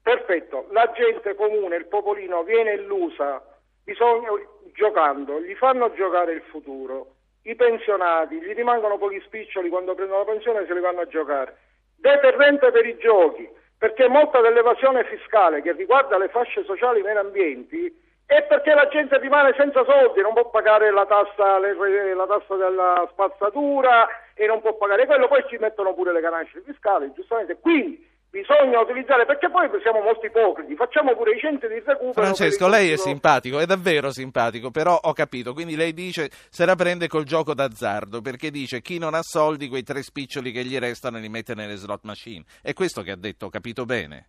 [0.00, 3.42] Perfetto, la gente comune, il popolino viene illusa,
[3.82, 4.30] bisogna,
[4.72, 7.16] giocando, gli fanno giocare il futuro,
[7.50, 11.06] i pensionati, gli rimangono pochi spiccioli quando prendono la pensione e se li vanno a
[11.06, 11.56] giocare.
[11.96, 18.06] Deterrente per i giochi, perché molta dell'evasione fiscale che riguarda le fasce sociali meno ambienti
[18.26, 22.56] è perché la gente rimane senza soldi, non può pagare la tassa, le- la tassa
[22.56, 27.58] della spazzatura e non può pagare quello, poi ci mettono pure le ganasce fiscali, giustamente.
[27.58, 32.12] Quindi bisogna utilizzare, perché poi siamo molto ipocriti, facciamo pure i centri di recupero.
[32.12, 35.52] Francesco, lei è simpatico, è davvero simpatico, però ho capito.
[35.52, 39.68] Quindi lei dice se la prende col gioco d'azzardo, perché dice chi non ha soldi,
[39.68, 42.44] quei tre spiccioli che gli restano li mette nelle slot machine.
[42.62, 44.26] È questo che ha detto, ho capito bene.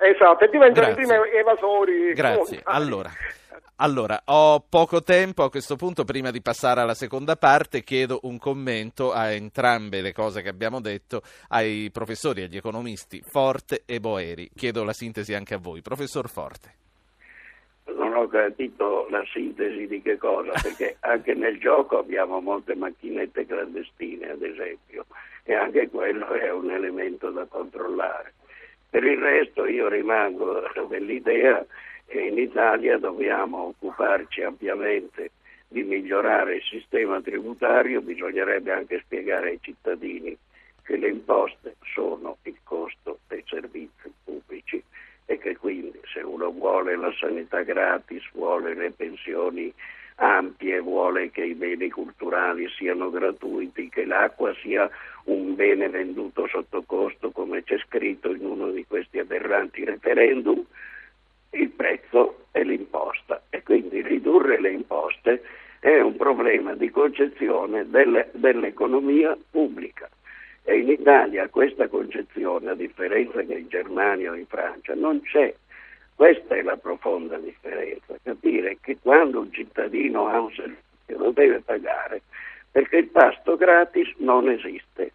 [0.00, 1.06] Esatto, e diventano i Grazie.
[1.06, 2.12] primi evasori.
[2.12, 2.60] Grazie.
[2.64, 3.10] Allora,
[3.80, 8.36] allora, ho poco tempo a questo punto, prima di passare alla seconda parte, chiedo un
[8.36, 14.50] commento a entrambe le cose che abbiamo detto, ai professori, agli economisti Forte e Boeri.
[14.52, 15.80] Chiedo la sintesi anche a voi.
[15.80, 16.74] Professor Forte.
[17.96, 23.46] Non ho capito la sintesi di che cosa, perché anche nel gioco abbiamo molte macchinette
[23.46, 25.06] clandestine, ad esempio,
[25.44, 28.34] e anche quello è un elemento da controllare.
[28.90, 31.64] Per il resto io rimango dell'idea
[32.06, 35.30] che in Italia dobbiamo occuparci ampiamente
[35.68, 40.36] di migliorare il sistema tributario, bisognerebbe anche spiegare ai cittadini
[40.82, 44.82] che le imposte sono il costo dei servizi pubblici
[45.26, 49.70] e che quindi se uno vuole la sanità gratis, vuole le pensioni
[50.14, 54.88] ampie, vuole che i beni culturali siano gratuiti, che l'acqua sia
[55.28, 60.64] un bene venduto sotto costo come c'è scritto in uno di questi aberranti referendum,
[61.50, 65.42] il prezzo è l'imposta e quindi ridurre le imposte
[65.80, 70.08] è un problema di concezione delle- dell'economia pubblica.
[70.64, 75.54] E in Italia questa concezione, a differenza che in Germania o in Francia, non c'è.
[76.14, 81.60] Questa è la profonda differenza, capire che quando un cittadino ha un servizio lo deve
[81.60, 82.22] pagare,
[82.70, 85.12] perché il pasto gratis non esiste.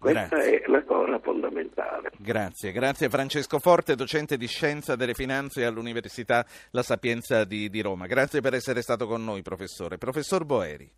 [0.00, 0.60] Questa Grazie.
[0.62, 2.10] è la cosa fondamentale.
[2.16, 8.06] Grazie, grazie Francesco Forte, docente di Scienza delle Finanze all'Università La Sapienza di, di Roma.
[8.06, 9.98] Grazie per essere stato con noi, professore.
[9.98, 10.90] Professor Boeri.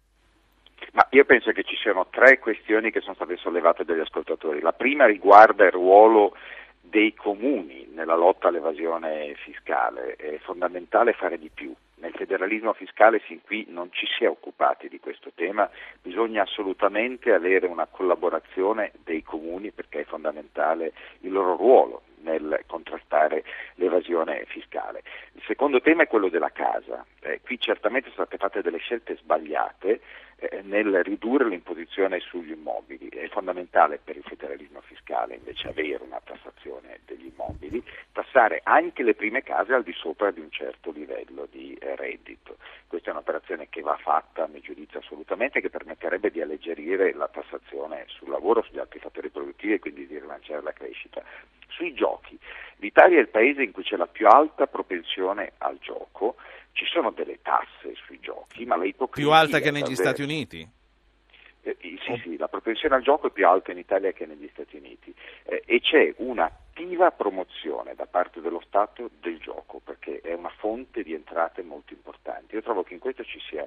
[0.92, 4.60] Ma io penso che ci siano tre questioni che sono state sollevate dagli ascoltatori.
[4.60, 6.36] La prima riguarda il ruolo
[6.80, 10.14] dei comuni nella lotta all'evasione fiscale.
[10.14, 11.74] È fondamentale fare di più.
[12.02, 15.70] Nel federalismo fiscale sin qui non ci si è occupati di questo tema,
[16.02, 23.44] bisogna assolutamente avere una collaborazione dei comuni perché è fondamentale il loro ruolo nel contrastare
[23.76, 25.04] l'evasione fiscale.
[25.34, 27.06] Il secondo tema è quello della casa.
[27.20, 30.00] Eh, qui certamente sono state fatte delle scelte sbagliate
[30.62, 33.09] nel ridurre l'imposizione sugli immobili.
[33.09, 39.14] È fondamentale per il federalismo fiscale invece avere una tassazione degli immobili, tassare anche le
[39.14, 42.57] prime case al di sopra di un certo livello di eh, reddito.
[42.87, 47.28] Questa è un'operazione che va fatta, a mio giudizio, assolutamente, che permetterebbe di alleggerire la
[47.28, 51.22] tassazione sul lavoro, sugli altri fattori produttivi e quindi di rilanciare la crescita.
[51.68, 52.38] Sui giochi,
[52.76, 56.37] l'Italia è il paese in cui c'è la più alta propensione al gioco,
[56.72, 60.22] ci sono delle tasse sui giochi, ma la ipocrisia Più alta che negli davvero- Stati
[60.22, 60.68] Uniti?
[61.64, 64.48] eh, eh, sì, sì, la propensione al gioco è più alta in Italia che negli
[64.52, 70.32] Stati Uniti eh, e c'è un'attiva promozione da parte dello Stato del gioco perché è
[70.35, 72.54] una fonte di entrate molto importante.
[72.56, 73.66] Io trovo che in questo ci sia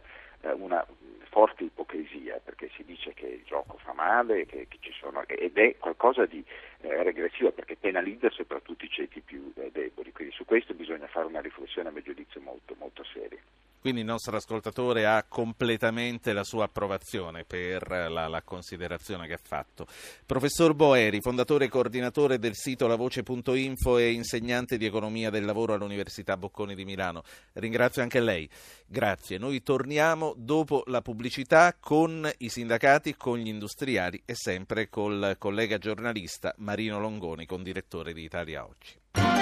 [0.54, 5.24] una mh, forte ipocrisia perché si dice che il gioco fa male che, che sono,
[5.28, 6.44] ed è qualcosa di
[6.82, 10.12] eh, regressivo perché penalizza soprattutto i ceti più eh, deboli.
[10.12, 13.40] Quindi su questo bisogna fare una riflessione a mio giudizio molto, molto seria.
[13.86, 19.40] Quindi il nostro ascoltatore ha completamente la sua approvazione per la, la considerazione che ha
[19.40, 19.86] fatto.
[20.26, 26.36] Professor Boeri, fondatore e coordinatore del sito lavoce.info e insegnante di economia del lavoro all'Università
[26.36, 27.22] Bocconi di Milano,
[27.54, 28.50] ringrazio anche lei.
[28.88, 29.38] Grazie.
[29.38, 35.78] Noi torniamo dopo la pubblicità con i sindacati, con gli industriali e sempre col collega
[35.78, 39.35] giornalista Marino Longoni, con direttore di Italia Oggi.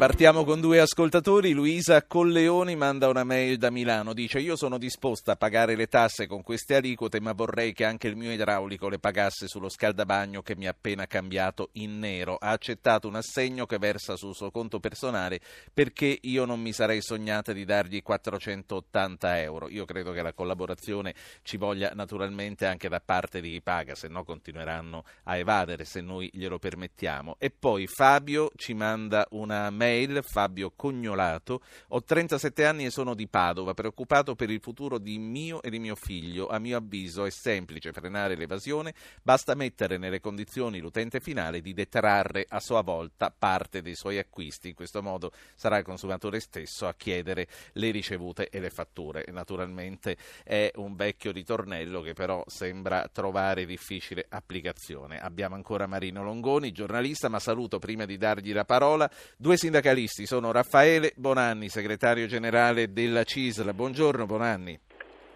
[0.00, 1.52] Ripartiamo con due ascoltatori.
[1.52, 4.14] Luisa Colleoni manda una mail da Milano.
[4.14, 8.08] Dice: Io sono disposta a pagare le tasse con queste aliquote, ma vorrei che anche
[8.08, 12.36] il mio idraulico le pagasse sullo scaldabagno che mi ha appena cambiato in nero.
[12.36, 15.40] Ha accettato un assegno che versa sul suo conto personale
[15.74, 19.68] perché io non mi sarei sognata di dargli 480 euro.
[19.68, 24.08] Io credo che la collaborazione ci voglia naturalmente anche da parte di chi paga, se
[24.08, 27.36] no continueranno a evadere se noi glielo permettiamo.
[27.38, 31.62] E poi Fabio ci manda una mail Fabio Cognolato.
[31.88, 35.78] Ho 37 anni e sono di Padova, preoccupato per il futuro di mio e di
[35.78, 36.48] mio figlio.
[36.48, 42.46] A mio avviso è semplice frenare l'evasione, basta mettere nelle condizioni l'utente finale di detrarre
[42.48, 44.68] a sua volta parte dei suoi acquisti.
[44.68, 49.24] In questo modo sarà il consumatore stesso a chiedere le ricevute e le fatture.
[49.28, 55.18] Naturalmente è un vecchio ritornello che però sembra trovare difficile applicazione.
[55.18, 60.52] Abbiamo ancora Marino Longoni, giornalista, ma saluto prima di dargli la parola due sindacalisti sono
[60.52, 63.72] Raffaele Bonanni, segretario generale della CISL.
[63.72, 64.78] Buongiorno Bonanni.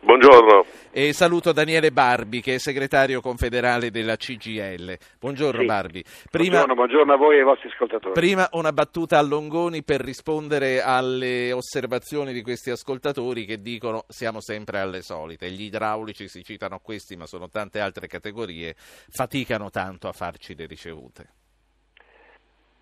[0.05, 0.67] Buongiorno.
[0.91, 4.97] E saluto Daniele Barbi, che è segretario confederale della CGL.
[5.19, 5.67] Buongiorno sì.
[5.67, 6.05] Barbi.
[6.31, 8.13] Prima, buongiorno, buongiorno, a voi e ai vostri ascoltatori.
[8.13, 14.43] Prima una battuta a Longoni per rispondere alle osservazioni di questi ascoltatori che dicono siamo
[14.43, 15.51] sempre alle solite.
[15.51, 18.77] Gli idraulici si citano questi, ma sono tante altre categorie,
[19.09, 21.44] faticano tanto a farci le ricevute.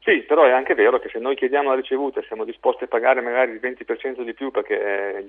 [0.05, 2.88] Sì, però è anche vero che se noi chiediamo la ricevuta e siamo disposti a
[2.88, 5.25] pagare magari il 20% di più perché,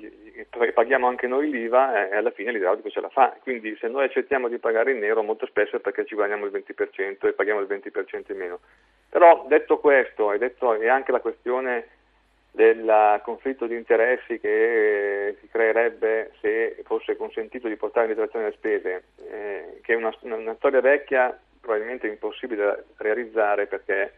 [0.49, 3.38] eh, paghiamo anche noi l'IVA, eh, alla fine l'idraulico ce la fa.
[3.43, 6.51] Quindi se noi accettiamo di pagare in nero molto spesso è perché ci guadagniamo il
[6.51, 8.59] 20% e paghiamo il 20% in meno.
[9.09, 10.39] Però detto questo e,
[10.79, 11.88] e anche la questione
[12.49, 18.45] del conflitto di interessi che eh, si creerebbe se fosse consentito di portare in detrazione
[18.45, 24.13] le spese, eh, che è una, una storia vecchia, probabilmente impossibile da realizzare perché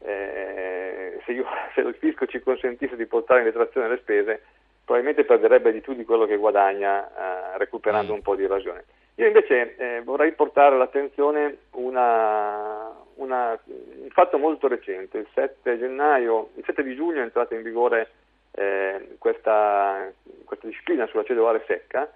[0.00, 4.42] eh, se, io, se, il fisco ci consentisse di portare in detrazione le spese,
[4.84, 8.16] probabilmente perderebbe di più di quello che guadagna eh, recuperando mm.
[8.16, 8.84] un po' di evasione.
[9.16, 15.18] Io invece eh, vorrei portare all'attenzione una, una, un fatto molto recente.
[15.18, 18.10] Il 7, gennaio, il 7 di giugno è entrata in vigore
[18.50, 20.10] eh, questa,
[20.44, 22.10] questa disciplina sulla cedolare secca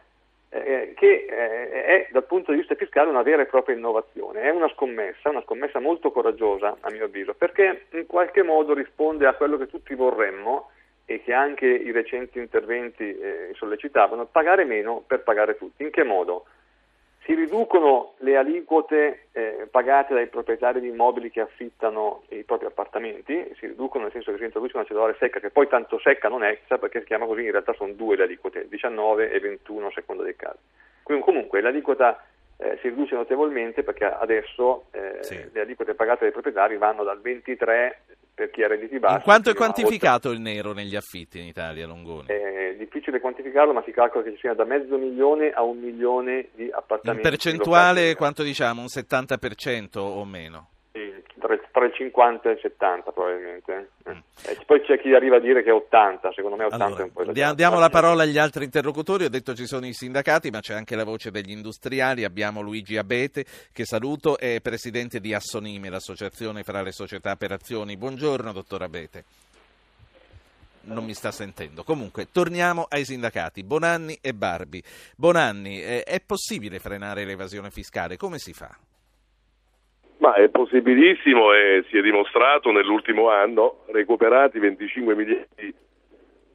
[0.51, 4.51] eh, che eh, è dal punto di vista fiscale una vera e propria innovazione, è
[4.51, 9.35] una scommessa, una scommessa molto coraggiosa a mio avviso, perché in qualche modo risponde a
[9.35, 10.71] quello che tutti vorremmo
[11.05, 15.83] e che anche i recenti interventi eh, sollecitavano, pagare meno per pagare tutti.
[15.83, 16.45] In che modo?
[17.29, 23.53] Si riducono le aliquote eh, pagate dai proprietari di immobili che affittano i propri appartamenti,
[23.59, 26.43] si riducono nel senso che si introduce una cedolare secca che poi tanto secca non
[26.43, 29.91] è, perché si chiama così, in realtà sono due le aliquote, 19 e 21 a
[29.91, 30.57] seconda dei casi.
[31.03, 32.25] Quindi comunque l'aliquota
[32.57, 35.51] eh, si riduce notevolmente perché adesso eh, sì.
[35.53, 38.05] le aliquote pagate dai proprietari vanno dal 23
[38.39, 39.17] per chi ha redditi bassi.
[39.17, 42.29] In quanto è quantificato il nero negli affitti in Italia, Longoni?
[42.29, 46.51] È difficile quantificarlo, ma si calcola che ci sia da mezzo milione a un milione
[46.55, 47.27] di appartamenti.
[47.27, 48.81] In percentuale quanto diciamo?
[48.81, 50.69] Un 70% o meno?
[51.39, 53.91] tra, tra, il 50 e il 70 probabilmente.
[54.09, 54.19] Mm.
[54.47, 57.05] Eh, poi c'è chi arriva a dire che è 80, secondo me 80 allora, è
[57.05, 57.55] un po' esagerato.
[57.55, 60.97] Diamo la parola agli altri interlocutori, ho detto ci sono i sindacati, ma c'è anche
[60.97, 66.83] la voce degli industriali, abbiamo Luigi Abete, che saluto, è presidente di Assonime, l'associazione fra
[66.83, 67.97] le società per azioni.
[67.97, 69.25] Buongiorno dottor Abete.
[70.81, 71.85] Non mi sta sentendo.
[71.85, 74.83] Comunque, torniamo ai sindacati, Bonanni e Barbi.
[75.17, 78.17] Bonanni, eh, è possibile frenare l'evasione fiscale?
[78.17, 78.75] Come si fa?
[80.19, 85.75] Ma è possibilissimo e si è dimostrato nell'ultimo anno recuperati 25 miliardi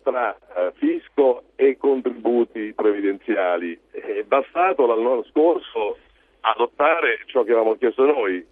[0.04, 3.80] tra eh, fisco e contributi previdenziali.
[3.90, 5.98] È bastato l'anno scorso
[6.42, 8.46] adottare ciò che avevamo chiesto noi,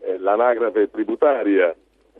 [0.00, 1.74] eh, l'anagrafe tributaria,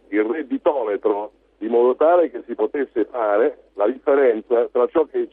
[0.08, 5.28] il redditometro, in modo tale che si potesse fare la differenza tra ciò che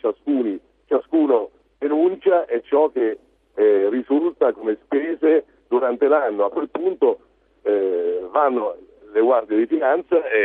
[0.87, 3.17] ciascuno denuncia e ciò che
[3.55, 6.43] eh, risulta come spese durante l'anno.
[6.43, 7.19] A quel punto
[7.61, 8.75] eh, vanno
[9.13, 10.39] le guardie di finanza e,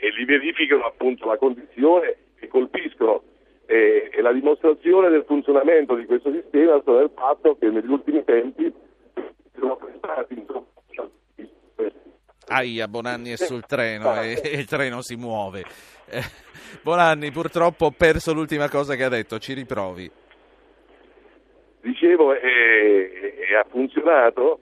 [0.00, 3.24] e, e, li verificano appunto la condizione e colpiscono.
[3.66, 8.24] E, e la dimostrazione del funzionamento di questo sistema sta nel fatto che negli ultimi
[8.24, 8.72] tempi
[9.56, 10.66] sono prestati insomma,
[12.48, 15.62] Aia, Bonanni è sul treno e, e il treno si muove.
[16.08, 16.22] Eh,
[16.82, 20.10] Bonanni, purtroppo ho perso l'ultima cosa che ha detto, ci riprovi.
[21.82, 24.58] Dicevo, e, ha funzionato,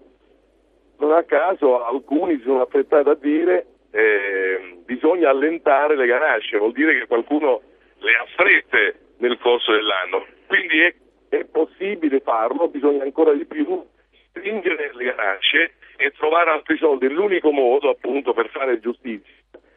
[0.98, 6.72] non a caso alcuni si sono affrettati a dire eh, bisogna allentare le ganasce, vuol
[6.72, 7.62] dire che qualcuno
[7.98, 10.26] le ha strette nel corso dell'anno.
[10.46, 10.94] Quindi è,
[11.28, 13.84] è possibile farlo, bisogna ancora di più
[14.30, 17.08] stringere le ganasce e trovare altri soldi.
[17.08, 19.34] L'unico modo appunto per fare giustizia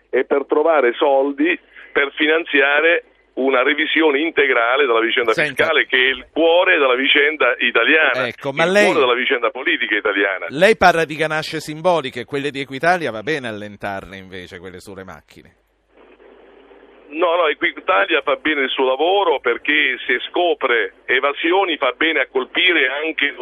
[0.10, 1.58] è per trovare soldi
[1.92, 3.06] per finanziare
[3.44, 5.64] una revisione integrale della vicenda Senta.
[5.64, 9.50] fiscale che è il cuore della vicenda italiana, Ecco, ma il lei- cuore della vicenda
[9.50, 10.46] politica italiana.
[10.50, 15.56] Lei parla di ganasce simboliche, quelle di Equitalia va bene allentarle invece, quelle sulle macchine.
[17.10, 22.28] No, no, Equitalia fa bene il suo lavoro perché se scopre evasioni fa bene a
[22.28, 23.36] colpire anche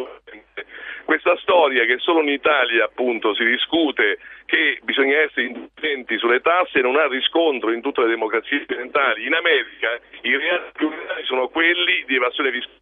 [1.09, 6.81] questa storia che solo in Italia appunto si discute che bisogna essere indipendenti sulle tasse
[6.81, 9.25] non ha riscontro in tutte le democrazie occidentali.
[9.25, 12.77] In America i reati più gravi sono quelli di evasione fiscale.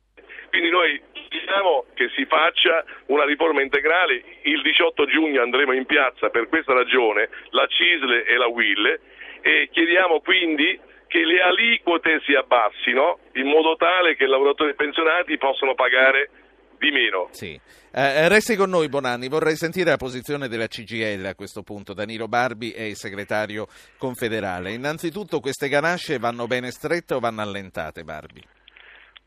[0.50, 4.22] Quindi noi chiediamo che si faccia una riforma integrale.
[4.42, 9.00] Il 18 giugno andremo in piazza per questa ragione, la CISLE e la WILLE,
[9.40, 15.38] e chiediamo quindi che le aliquote si abbassino in modo tale che i lavoratori pensionati
[15.38, 16.30] possano pagare
[16.78, 17.28] di meno.
[17.32, 17.60] Sì.
[17.92, 21.94] Eh, resti con noi Bonanni, vorrei sentire la posizione della CGL a questo punto.
[21.94, 23.68] Danilo Barbi è il segretario
[23.98, 24.72] confederale.
[24.72, 28.42] Innanzitutto queste ganasce vanno bene strette o vanno allentate Barbi?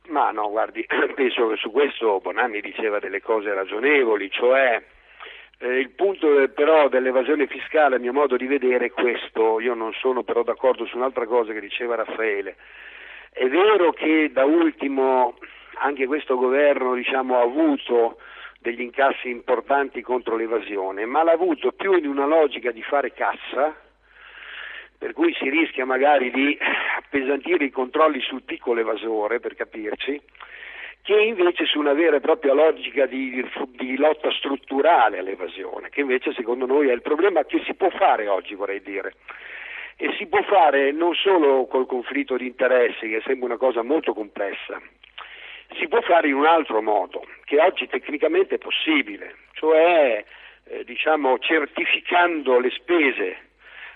[0.09, 4.83] Ma no, guardi, penso che su questo Bonanni diceva delle cose ragionevoli, cioè
[5.59, 9.75] eh, il punto eh, però dell'evasione fiscale a mio modo di vedere è questo, io
[9.75, 12.57] non sono però d'accordo su un'altra cosa che diceva Raffaele.
[13.31, 15.39] È vero che da ultimo
[15.81, 18.19] anche questo governo diciamo, ha avuto
[18.61, 23.75] degli incassi importanti contro l'evasione, ma l'ha avuto più in una logica di fare cassa,
[24.99, 26.59] per cui si rischia magari di
[26.99, 30.21] appesantire i controlli sul piccolo evasore, per capirci,
[31.03, 36.35] che invece su una vera e propria logica di, di lotta strutturale all'evasione, che invece
[36.35, 39.15] secondo noi è il problema che si può fare oggi, vorrei dire.
[39.97, 44.13] E si può fare non solo col conflitto di interessi, che sembra una cosa molto
[44.13, 44.81] complessa,
[45.79, 50.25] si può fare in un altro modo, che oggi tecnicamente è possibile, cioè
[50.65, 53.49] eh, diciamo, certificando le spese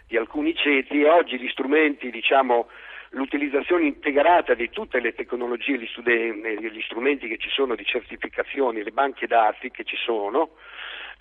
[0.06, 2.68] di alcuni ceti e oggi gli strumenti, diciamo,
[3.10, 7.84] l'utilizzazione integrata di tutte le tecnologie, gli, studi- eh, gli strumenti che ci sono di
[7.84, 10.50] certificazioni, le banche dati che ci sono,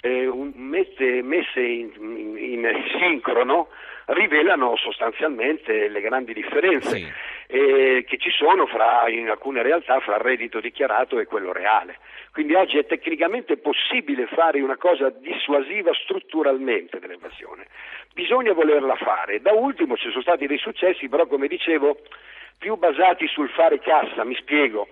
[0.02, 3.70] eh, un- messe, messe in, in- in sincrono
[4.06, 7.12] rivelano sostanzialmente le grandi differenze Sì.
[7.48, 11.98] eh, che ci sono fra, in alcune realtà fra il reddito dichiarato e quello reale.
[12.34, 17.68] Quindi oggi è tecnicamente possibile fare una cosa dissuasiva strutturalmente dell'evasione.
[18.14, 19.40] Bisogna volerla fare.
[19.40, 22.00] Da ultimo ci sono stati dei successi, però come dicevo,
[22.58, 24.88] più basati sul fare cassa, mi spiego.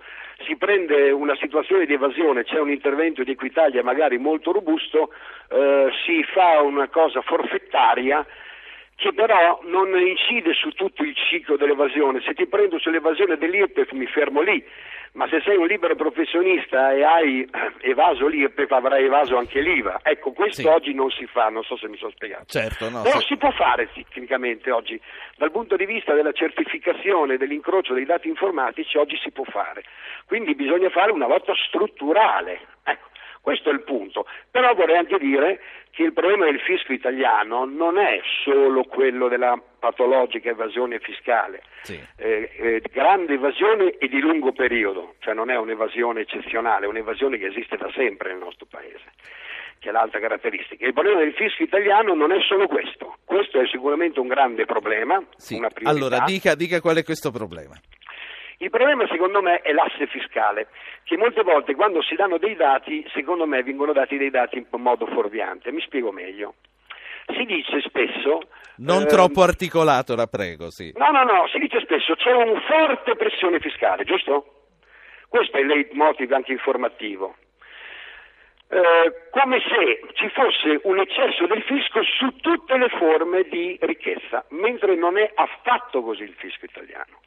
[0.46, 5.12] Si prende una situazione di evasione, c'è un intervento di Equitalia magari molto robusto,
[5.48, 8.26] eh, si fa una cosa forfettaria
[9.02, 12.20] che però non incide su tutto il ciclo dell'evasione.
[12.20, 14.64] Se ti prendo sull'evasione dell'IRPEF mi fermo lì,
[15.14, 17.50] ma se sei un libero professionista e hai eh,
[17.90, 19.98] evaso l'IRPEF avrai evaso anche l'IVA.
[20.04, 20.68] Ecco, questo Sì.
[20.68, 22.44] oggi non si fa, non so se mi sono spiegato.
[22.46, 23.02] Certo, no.
[23.02, 24.98] Però se- si può fare tecnicamente oggi,
[25.36, 29.82] dal punto di vista della certificazione, dell'incrocio dei dati informatici, oggi si può fare.
[30.26, 32.60] Quindi bisogna fare una lotta strutturale.
[32.84, 33.08] Ecco,
[33.42, 34.24] questo è il punto.
[34.50, 39.60] Però vorrei anche dire che il problema del fisco italiano non è solo quello della
[39.78, 42.00] patologica evasione fiscale, Sì.
[42.16, 47.36] eh, eh, grande evasione e di lungo periodo, cioè non è un'evasione eccezionale, è un'evasione
[47.36, 49.04] che esiste da sempre nel nostro paese,
[49.80, 50.86] che è l'altra caratteristica.
[50.86, 55.22] Il problema del fisco italiano non è solo questo, questo è sicuramente un grande problema,
[55.36, 55.60] Sì.
[55.82, 57.74] Allora, dica, dica qual è questo problema.
[58.62, 60.68] Il problema secondo me è l'asse fiscale,
[61.02, 64.66] che molte volte quando si danno dei dati, secondo me vengono dati dei dati in
[64.80, 65.72] modo fuorviante.
[65.72, 66.54] Mi spiego meglio.
[67.26, 68.42] Si dice spesso...
[68.76, 70.92] Non ehm, troppo articolato, la prego, sì.
[70.94, 74.68] No, no, no, si dice spesso c'è una forte pressione fiscale, giusto?
[75.28, 77.34] Questo è il leitmotiv anche informativo.
[78.68, 84.44] Eh, come se ci fosse un eccesso del fisco su tutte le forme di ricchezza,
[84.50, 87.18] mentre non è affatto così il fisco italiano.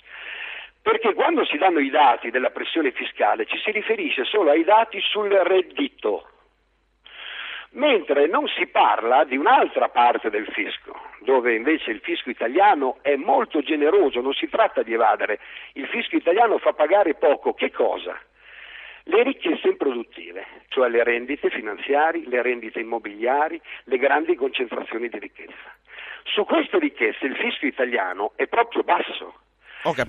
[0.86, 5.02] Perché quando si danno i dati della pressione fiscale ci si riferisce solo ai dati
[5.02, 6.30] sul reddito,
[7.72, 13.16] mentre non si parla di un'altra parte del fisco, dove invece il fisco italiano è
[13.16, 15.40] molto generoso, non si tratta di evadere,
[15.74, 18.16] il fisco italiano fa pagare poco, che cosa?
[19.06, 25.76] Le ricchezze improduttive, cioè le rendite finanziarie, le rendite immobiliari, le grandi concentrazioni di ricchezza.
[26.26, 29.45] Su queste ricchezze il fisco italiano è proprio basso.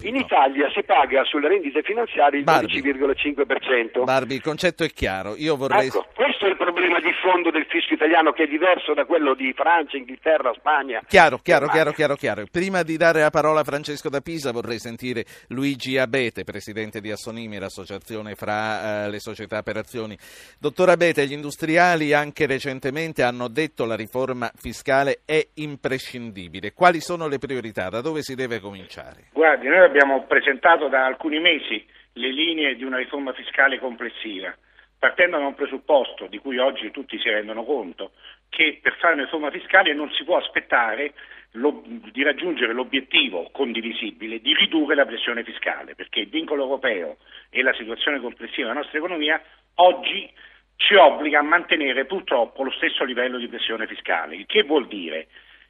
[0.02, 2.80] In Italia si paga sulle rendite finanziarie il Barbi.
[2.80, 4.04] 12,5%.
[4.04, 5.34] Barbi, il concetto è chiaro.
[5.36, 5.88] Io vorrei...
[5.88, 9.34] Ecco, questo è il problema di fondo del fisco italiano che è diverso da quello
[9.34, 11.02] di Francia, Inghilterra, Spagna.
[11.06, 12.44] Chiaro, chiaro, chiaro, chiaro, chiaro.
[12.50, 17.10] Prima di dare la parola a Francesco da Pisa vorrei sentire Luigi Abete, presidente di
[17.10, 20.16] Assonimi, l'associazione fra eh, le società per azioni.
[20.58, 26.72] Dottor Abete, gli industriali anche recentemente hanno detto la riforma fiscale è imprescindibile.
[26.72, 27.88] Quali sono le priorità?
[27.88, 29.26] Da dove si deve cominciare?
[29.32, 34.54] Guardi, noi abbiamo presentato da alcuni mesi le linee di una riforma fiscale complessiva,
[34.98, 38.12] partendo da un presupposto di cui oggi tutti si rendono conto,
[38.48, 41.12] che per fare una riforma fiscale non si può aspettare
[41.52, 47.18] lo- di raggiungere l'obiettivo condivisibile di ridurre la pressione fiscale, perché il vincolo europeo
[47.50, 49.40] e la situazione complessiva della nostra economia
[49.76, 50.30] oggi
[50.76, 55.28] ci obbliga a mantenere purtroppo lo stesso livello di pressione fiscale, il che vuol dire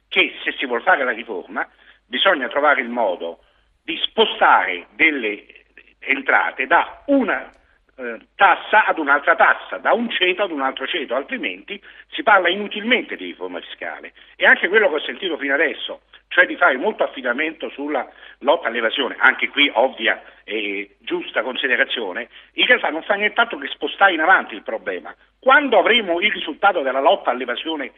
[0.09, 1.67] che se si vuole fare la riforma
[2.05, 3.39] bisogna trovare il modo
[3.87, 5.45] di spostare delle
[5.99, 7.49] entrate da una
[7.95, 12.49] eh, tassa ad un'altra tassa, da un ceto ad un altro ceto, altrimenti si parla
[12.49, 14.11] inutilmente di riforma fiscale.
[14.35, 18.05] E anche quello che ho sentito fino adesso, cioè di fare molto affidamento sulla
[18.39, 24.11] lotta all'evasione, anche qui ovvia e giusta considerazione, in realtà non fa nient'altro che spostare
[24.11, 25.15] in avanti il problema.
[25.39, 27.93] Quando avremo il risultato della lotta all'evasione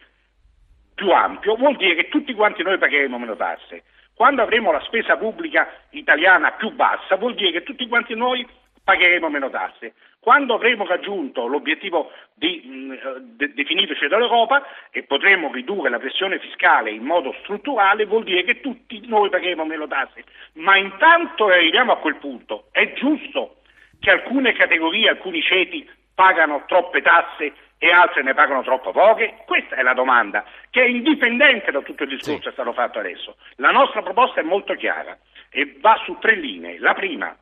[0.94, 3.82] più ampio, vuol dire che tutti quanti noi pagheremo meno tasse.
[4.20, 8.46] Quando avremo la spesa pubblica italiana più bassa, vuol dire che tutti quanti noi
[8.84, 9.94] pagheremo meno tasse.
[10.20, 12.98] Quando avremo raggiunto l'obiettivo di,
[13.38, 14.62] de- definitoci dall'Europa
[14.92, 19.64] e potremo ridurre la pressione fiscale in modo strutturale, vuol dire che tutti noi pagheremo
[19.64, 20.26] meno tasse.
[20.56, 22.66] Ma intanto arriviamo a quel punto.
[22.72, 23.62] È giusto
[24.02, 29.38] che alcune categorie, alcuni ceti pagano troppe tasse e altre ne pagano troppo poche?
[29.46, 33.00] Questa è la domanda, che è indipendente da tutto il discorso che è stato fatto
[33.00, 33.38] adesso.
[33.56, 35.18] La nostra proposta è molto chiara
[35.50, 36.78] e va su tre linee.
[36.80, 37.36] La prima,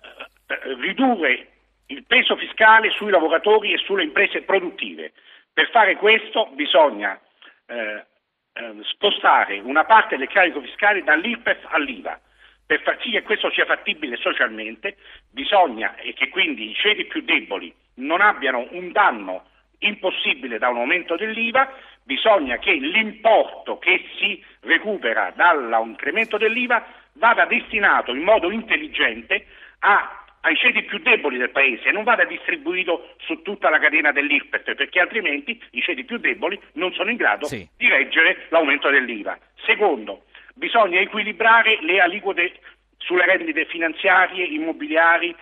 [0.00, 1.48] eh, ridurre
[1.86, 5.12] il peso fiscale sui lavoratori e sulle imprese produttive.
[5.52, 7.18] Per fare questo bisogna
[7.66, 8.04] eh,
[8.52, 12.20] eh, spostare una parte del carico fiscale dall'IRPEF all'IVA.
[12.66, 14.96] Per far sì che questo sia fattibile socialmente
[15.30, 19.44] bisogna e che quindi i ceti più deboli non abbiano un danno
[19.78, 21.70] impossibile da un aumento dell'IVA,
[22.02, 26.84] bisogna che l'importo che si recupera dall'incremento dell'IVA
[27.14, 29.46] vada destinato in modo intelligente
[29.80, 34.12] a- ai ceti più deboli del paese e non vada distribuito su tutta la catena
[34.12, 37.66] dell'IRPET, perché altrimenti i ceti più deboli non sono in grado Sì.
[37.76, 39.38] di reggere l'aumento dell'IVA.
[39.64, 40.24] Secondo,
[40.54, 42.52] bisogna equilibrare le aliquote
[42.98, 45.34] sulle rendite finanziarie, immobiliari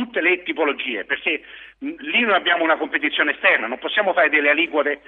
[0.00, 1.42] tutte le tipologie, perché
[1.78, 5.00] lì noi abbiamo una competizione esterna, non possiamo fare delle aliquote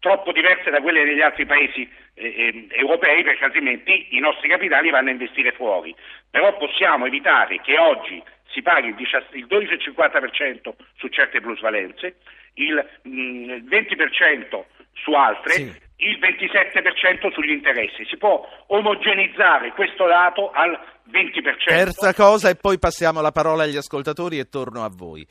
[0.00, 4.90] troppo diverse da quelle degli altri paesi eh, eh, europei perché altrimenti i nostri capitali
[4.90, 5.94] vanno a investire fuori.
[6.30, 12.16] Però possiamo evitare che oggi si paghi il, 17 il 12,50% su certe plusvalenze,
[12.54, 15.82] il mh, 20% su altre, Sì.
[16.04, 18.04] Il 27% sugli interessi.
[18.04, 20.78] Si può omogenizzare questo dato al
[21.10, 21.64] 20%.
[21.66, 25.26] Terza cosa e poi passiamo la parola agli ascoltatori e torno a voi.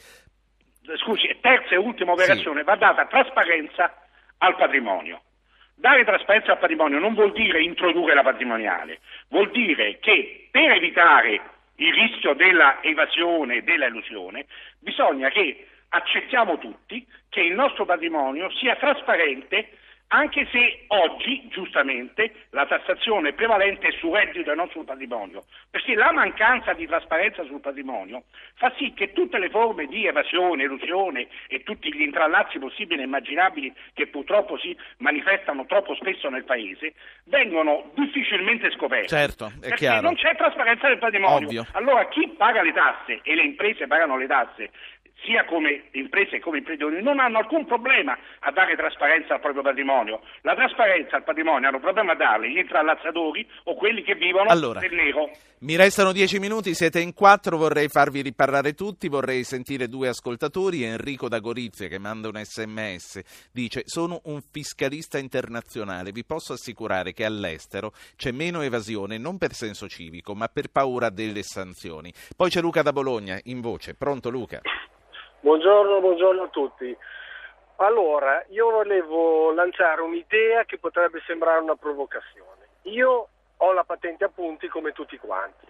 [0.98, 3.94] scusi, terza e ultima operazione, va data trasparenza
[4.40, 5.22] al patrimonio.
[5.76, 9.00] Dare trasparenza al patrimonio non vuol dire introdurre la patrimoniale,
[9.30, 11.42] vuol dire che per evitare
[11.76, 14.46] il rischio della evasione e della elusione
[14.80, 19.70] bisogna che accettiamo tutti che il nostro patrimonio sia trasparente
[20.14, 25.96] anche se oggi, giustamente, la tassazione prevalente è sul reddito e non sul patrimonio, perché
[25.96, 31.28] la mancanza di trasparenza sul patrimonio fa sì che tutte le forme di evasione, elusione
[31.48, 36.94] e tutti gli intrallazzi possibili e immaginabili che purtroppo si manifestano troppo spesso nel Paese
[37.26, 39.08] vengono difficilmente scoperte.
[39.08, 40.02] Certo, è perché chiaro.
[40.02, 41.48] non c'è trasparenza del patrimonio.
[41.48, 41.66] Ovvio.
[41.72, 44.70] Allora chi paga le tasse e le imprese pagano le tasse
[45.24, 49.62] sia come imprese che come imprenditori, non hanno alcun problema a dare trasparenza al proprio
[49.62, 50.22] patrimonio.
[50.42, 54.80] La trasparenza al patrimonio hanno problema a darle gli intrallazzatori o quelli che vivono Allora.
[54.80, 55.30] nel nero.
[55.60, 60.84] Mi restano dieci minuti, siete in quattro, vorrei farvi riparlare tutti, vorrei sentire due ascoltatori.
[60.84, 67.14] Enrico da Gorizia che manda un sms, dice sono un fiscalista internazionale, vi posso assicurare
[67.14, 72.14] che all'estero c'è meno evasione non per senso civico ma per paura delle sanzioni.
[72.36, 74.62] Poi c'è Luca da Bologna, in voce, pronto Luca?
[75.44, 76.98] Buongiorno, buongiorno a tutti.
[77.76, 82.80] Allora, io volevo lanciare un'idea che potrebbe sembrare una provocazione.
[82.84, 83.28] Io
[83.58, 85.66] ho la patente a punti come tutti quanti.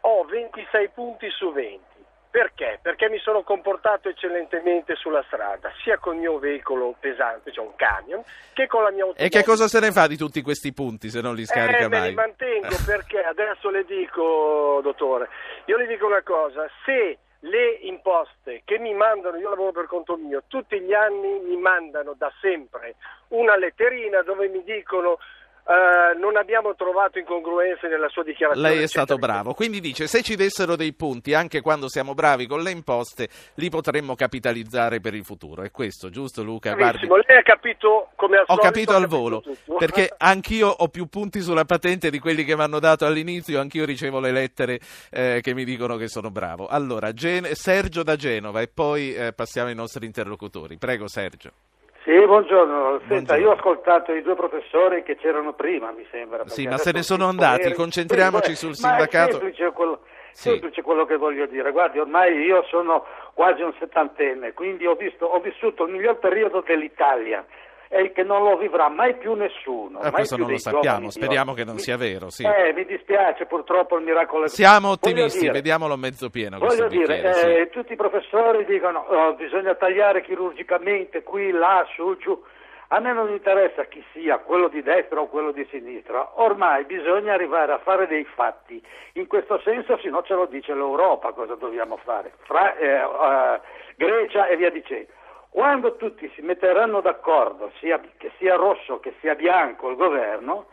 [0.00, 1.82] Ho 26 punti su 20.
[2.30, 2.78] Perché?
[2.80, 7.76] Perché mi sono comportato eccellentemente sulla strada, sia con il mio veicolo pesante, cioè un
[7.76, 8.22] camion,
[8.54, 9.26] che con la mia automobile.
[9.26, 11.88] E che cosa se ne fa di tutti questi punti se non li scarica eh,
[11.88, 12.00] mai?
[12.00, 15.28] Me li mantengo perché adesso le dico, dottore,
[15.66, 20.16] io le dico una cosa, se le imposte che mi mandano, io lavoro per conto
[20.16, 22.96] mio, tutti gli anni mi mandano da sempre
[23.28, 25.18] una letterina dove mi dicono
[25.68, 28.70] Uh, non abbiamo trovato incongruenze nella sua dichiarazione.
[28.70, 32.46] Lei è stato bravo, quindi dice se ci dessero dei punti anche quando siamo bravi
[32.46, 35.62] con le imposte li potremmo capitalizzare per il futuro.
[35.64, 36.72] È questo, giusto Luca?
[36.72, 37.06] Guardi...
[37.06, 38.64] lei ha capito come al ho solito.
[38.64, 39.42] Capito al volo,
[39.76, 43.84] perché anch'io ho più punti sulla patente di quelli che mi hanno dato all'inizio, anch'io
[43.84, 46.66] ricevo le lettere eh, che mi dicono che sono bravo.
[46.66, 50.78] Allora, Gen- Sergio da Genova e poi eh, passiamo ai nostri interlocutori.
[50.78, 51.52] Prego Sergio.
[52.08, 53.00] Sì, buongiorno.
[53.00, 53.42] Senta, buongiorno.
[53.42, 56.48] io ho ascoltato i due professori che c'erano prima, mi sembra.
[56.48, 57.74] Sì, ma se ne sono andati, potere...
[57.74, 59.28] concentriamoci sul sindacato.
[59.28, 60.00] È semplice quello,
[60.32, 60.48] sì.
[60.48, 61.70] semplice quello, che voglio dire.
[61.70, 63.04] Guardi, ormai io sono
[63.34, 67.44] quasi un settantenne, quindi ho, visto, ho vissuto il miglior periodo dell'Italia
[67.88, 70.00] e che non lo vivrà mai più nessuno.
[70.02, 72.30] Eh, questo non lo sappiamo, speriamo che non mi, sia vero.
[72.30, 72.44] Sì.
[72.44, 76.58] Eh, mi dispiace, purtroppo il miracolo Siamo ottimisti, dire, vediamolo mezzo pieno.
[76.58, 77.70] Voglio dire, eh, sì.
[77.70, 82.40] tutti i professori dicono oh, bisogna tagliare chirurgicamente qui, là, su, giù.
[82.90, 87.34] A me non interessa chi sia, quello di destra o quello di sinistra, ormai bisogna
[87.34, 88.82] arrivare a fare dei fatti.
[89.14, 93.60] In questo senso, se no ce lo dice l'Europa cosa dobbiamo fare, fra eh, uh,
[93.94, 95.16] Grecia e via dicendo.
[95.50, 100.66] Quando tutti si metteranno d'accordo, sia, che sia rosso che sia bianco il governo,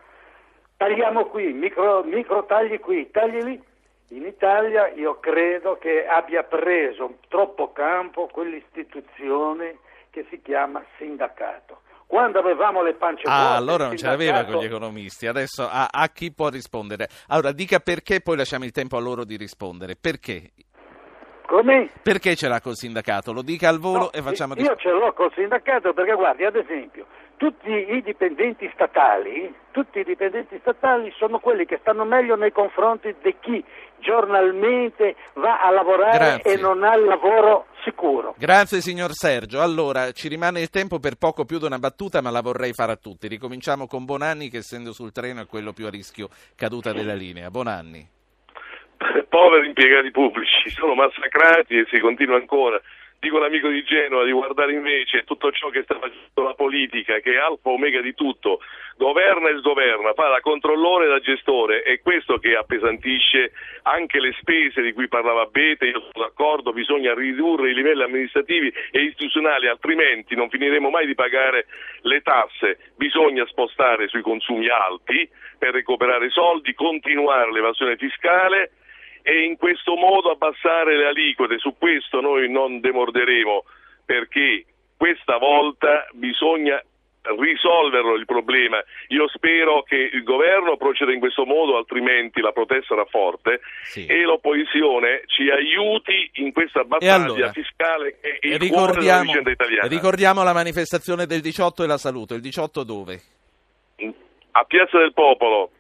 [0.78, 3.64] tagliamo qui, micro, micro tagli qui, tagli lì.
[4.10, 9.80] In Italia io credo che abbia preso troppo campo quell'istituzione
[10.12, 11.82] che si chiama sindacato.
[12.06, 15.26] Quando avevamo le pance ah, vuote, allora non ce l'aveva con gli economisti.
[15.26, 17.10] Adesso a, a chi può rispondere?
[17.30, 19.96] Allora dica perché, poi lasciamo il tempo a loro di rispondere.
[20.00, 20.52] Perché
[21.46, 21.90] come?
[22.02, 23.32] Perché ce l'ha col sindacato?
[23.32, 24.56] Lo dica al volo no, e facciamo...
[24.56, 27.06] Io ce l'ho col sindacato perché guardi, ad esempio,
[27.38, 33.14] tutti i dipendenti statali, tutti i dipendenti statali sono quelli che stanno meglio nei confronti
[33.22, 33.64] di chi
[34.00, 36.54] giornalmente va a lavorare Grazie.
[36.54, 38.36] e non ha il lavoro sicuro.
[38.38, 39.62] Grazie signor Sergio.
[39.62, 42.94] Allora, ci rimane il tempo per poco più di una battuta, ma la vorrei fare
[42.94, 43.28] a tutti.
[43.28, 47.50] Ricominciamo con Bonanni che essendo sul treno è quello più a rischio caduta della linea.
[47.50, 48.15] Bonanni
[49.30, 52.82] poveri impiegati pubblici sono massacrati e si continua ancora.
[53.18, 57.34] Dico l'amico di Genova di guardare invece tutto ciò che sta facendo la politica, che
[57.34, 58.60] è alfa omega di tutto,
[58.98, 63.52] governa e sgoverna, fa da controllore e da gestore, è questo che appesantisce
[63.84, 68.72] anche le spese di cui parlava Bete, io sono d'accordo, bisogna ridurre i livelli amministrativi
[68.92, 71.66] e istituzionali, altrimenti non finiremo mai di pagare
[72.02, 75.28] le tasse, bisogna spostare sui consumi alti
[75.58, 78.70] per recuperare soldi, continuare l'evasione fiscale
[79.28, 81.58] e in questo modo abbassare le aliquote.
[81.58, 83.64] Su questo noi non demorderemo
[84.06, 84.66] perché
[84.96, 86.80] questa volta bisogna
[87.24, 88.78] risolverlo il problema.
[89.08, 94.06] Io spero che il governo proceda in questo modo, altrimenti la protesta sarà forte sì.
[94.06, 99.50] e l'opposizione ci aiuti in questa battaglia allora, fiscale che è il cuore della vicenda
[99.50, 99.88] italiana.
[99.88, 102.36] Ricordiamo la manifestazione del 18 e la salute.
[102.36, 103.20] Il 18 dove?
[104.52, 105.72] A Piazza del Popolo.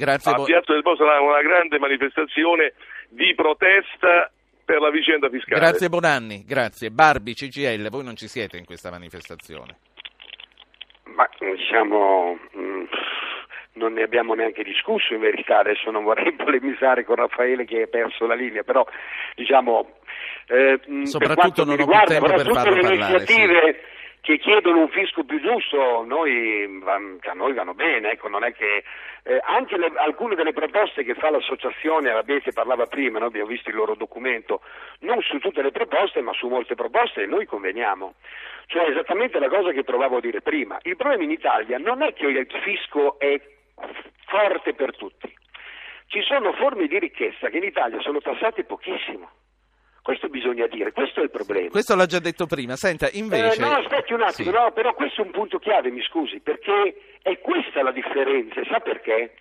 [0.00, 0.32] Grazie.
[0.32, 2.72] A Piazza del Popolo sarà una grande manifestazione
[3.10, 4.32] di protesta
[4.64, 5.60] per la vicenda fiscale.
[5.60, 6.90] Grazie Bonanni, grazie.
[6.90, 9.76] Barbi, CGL, voi non ci siete in questa manifestazione.
[11.04, 12.84] Ma diciamo, mm,
[13.74, 17.86] non ne abbiamo neanche discusso in verità, adesso non vorrei polemizzare con Raffaele che ha
[17.86, 18.86] perso la linea, però
[19.34, 19.98] diciamo...
[20.46, 23.26] Eh, mm, Soprattutto non ho più tempo per farlo parlare.
[23.26, 23.46] Sì
[24.20, 28.84] che chiedono un fisco più giusto, noi, a noi vanno bene, ecco, non è che
[29.22, 33.70] eh, anche le, alcune delle proposte che fa l'associazione Abete parlava prima, noi abbiamo visto
[33.70, 34.60] il loro documento,
[35.00, 38.14] non su tutte le proposte, ma su molte proposte noi conveniamo.
[38.66, 40.78] Cioè esattamente la cosa che provavo a dire prima.
[40.82, 43.40] Il problema in Italia non è che il fisco è
[44.26, 45.34] forte per tutti.
[46.06, 49.30] Ci sono forme di ricchezza che in Italia sono tassate pochissimo.
[50.02, 51.68] Questo bisogna dire, questo è il problema.
[51.68, 53.60] Questo l'ha già detto prima, senta, invece...
[53.60, 54.56] Eh, no, aspetti un attimo, sì.
[54.56, 58.80] no, però questo è un punto chiave, mi scusi, perché è questa la differenza, sa
[58.80, 59.34] perché?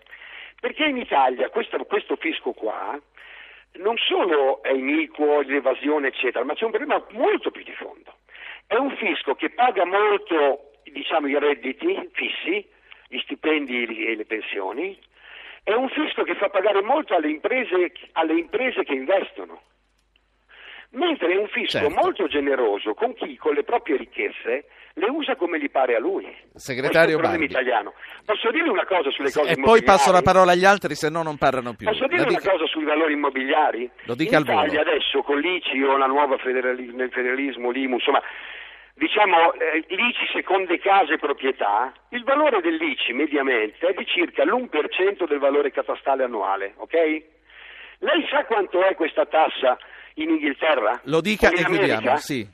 [0.60, 2.99] Perché in Italia questo, questo fisco qua
[3.74, 8.16] non solo è iniquo, l'evasione, eccetera, ma c'è un problema molto più di fondo.
[8.68, 12.68] È un fisco che paga molto, diciamo, i redditi fissi,
[13.07, 14.99] gli stipendi e le pensioni,
[15.64, 19.62] è un fisco che fa pagare molto alle imprese, alle imprese che investono
[20.91, 21.89] mentre è un fisco Certo.
[21.89, 26.25] molto generoso con chi con le proprie ricchezze le usa come gli pare a lui.
[26.55, 27.45] Segretario Barbi.
[27.45, 27.93] italiano.
[28.25, 29.85] Posso dire una cosa sulle cose E poi immobiliari?
[29.85, 31.85] passo la parola agli altri, se no non parlano più.
[31.87, 33.89] Posso dire La una dica- cosa sui valori immobiliari?
[34.05, 34.63] Lo dica In al volo.
[34.65, 38.21] Italia adesso con l'ICI o la nuova federalismo, il federalismo, l'IMU, insomma,
[38.95, 45.27] diciamo eh, l'ICI seconde case e proprietà, il valore dell'ICI mediamente è di circa l'1%
[45.27, 47.23] del valore catastale annuale, ok?
[47.99, 49.77] Lei sa quanto è questa tassa
[50.22, 50.99] in Inghilterra?
[51.03, 52.17] Lo dica in e chiudiamo, America?
[52.17, 52.47] sì.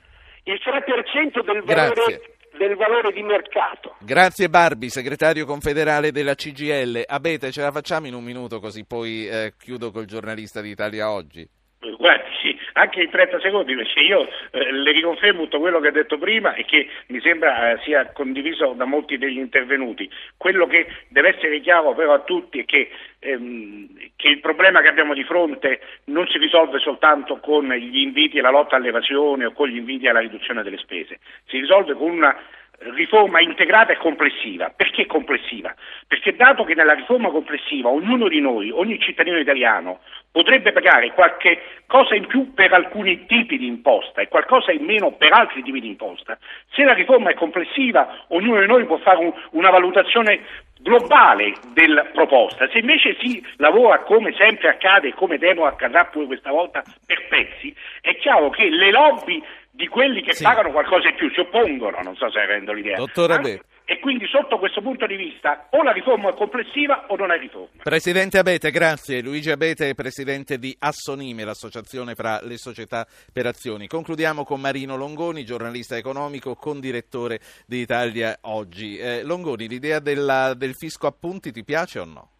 [0.44, 1.94] Il 3% del Grazie.
[1.94, 3.96] valore, del valore di mercato.
[3.98, 7.02] Grazie Barbi, segretario confederale della CGL.
[7.06, 11.10] Abete, ce la facciamo in un minuto così poi eh, chiudo col giornalista di Italia
[11.10, 11.48] Oggi.
[11.96, 15.92] Guardi, sì, anche in 30 secondi, perché io eh, le riconfermo tutto quello che ha
[15.92, 20.10] detto prima e che mi sembra eh, sia condiviso da molti degli intervenuti.
[20.36, 24.88] Quello che deve essere chiaro però a tutti è che, ehm, che il problema che
[24.88, 29.68] abbiamo di fronte non si risolve soltanto con gli inviti alla lotta all'evasione o con
[29.68, 32.36] gli inviti alla riduzione delle spese, si risolve con una
[32.78, 34.72] riforma integrata e complessiva.
[34.74, 35.74] Perché complessiva?
[36.06, 40.00] Perché dato che nella riforma complessiva ognuno di noi, ogni cittadino italiano,
[40.30, 45.12] potrebbe pagare qualche cosa in più per alcuni tipi di imposta e qualcosa in meno
[45.12, 46.38] per altri tipi di imposta,
[46.72, 50.40] se la riforma è complessiva ognuno di noi può fare un- una valutazione
[50.78, 56.26] globale della proposta, se invece si lavora come sempre accade e come temo accadrà pure
[56.26, 60.42] questa volta per pezzi, è chiaro che le lobby di quelli che Sì.
[60.42, 62.96] pagano qualcosa in più si oppongono, non so se rendo l'idea.
[62.96, 63.62] Dottor Ah, Abete.
[63.88, 67.38] E quindi sotto questo punto di vista o la riforma è complessiva o non è
[67.38, 67.68] riforma.
[67.84, 69.22] Presidente Abete, grazie.
[69.22, 73.86] Luigi Abete è presidente di Assonime, l'associazione fra le società per azioni.
[73.86, 78.98] Concludiamo con Marino Longoni, giornalista economico, condirettore di Italia Oggi.
[78.98, 82.30] Eh, Longoni, l'idea della- del fisco a punti ti piace o no?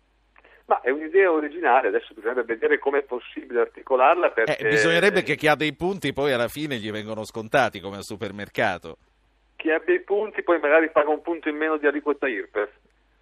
[0.64, 4.56] Ma è un'idea originale, adesso bisognerebbe vedere come è possibile articolarla perché...
[4.56, 8.02] Eh, bisognerebbe che chi ha dei punti poi alla fine gli vengono scontati come al
[8.02, 8.98] supermercato.
[9.66, 12.70] Chi abbia i punti poi magari paga un punto in meno di aliquota IRPEF.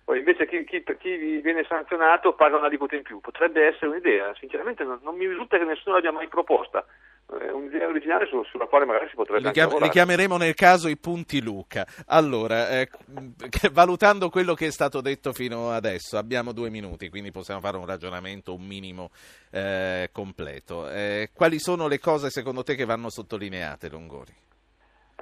[0.05, 3.21] Poi invece chi, chi- chi viene sanzionato paga un'aliquota in più.
[3.21, 6.85] Potrebbe essere un'idea, sinceramente non, non mi risulta che nessuno l'abbia mai proposta.
[7.27, 10.89] È un'idea originale su- sulla quale magari si potrebbe Li, chiam- li chiameremo nel caso
[10.89, 11.87] i punti Luca.
[12.09, 12.91] Allora, eh,
[13.73, 17.87] valutando quello che è stato detto fino adesso, abbiamo due minuti, quindi possiamo fare un
[17.87, 19.09] ragionamento un minimo
[19.51, 20.91] eh, completo.
[20.91, 24.35] Eh, quali sono le cose secondo te che vanno sottolineate, Longori?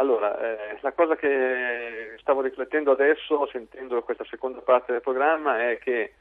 [0.03, 5.79] Allora, eh, la cosa che stavo riflettendo adesso, sentendo questa seconda parte del programma, è
[5.79, 6.15] che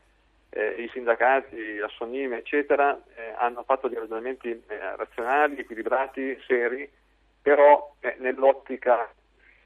[0.49, 6.87] eh, i sindacati, la Sonime, eccetera, eh, hanno fatto dei ragionamenti eh, razionali, equilibrati, seri,
[7.41, 9.11] però eh, nell'ottica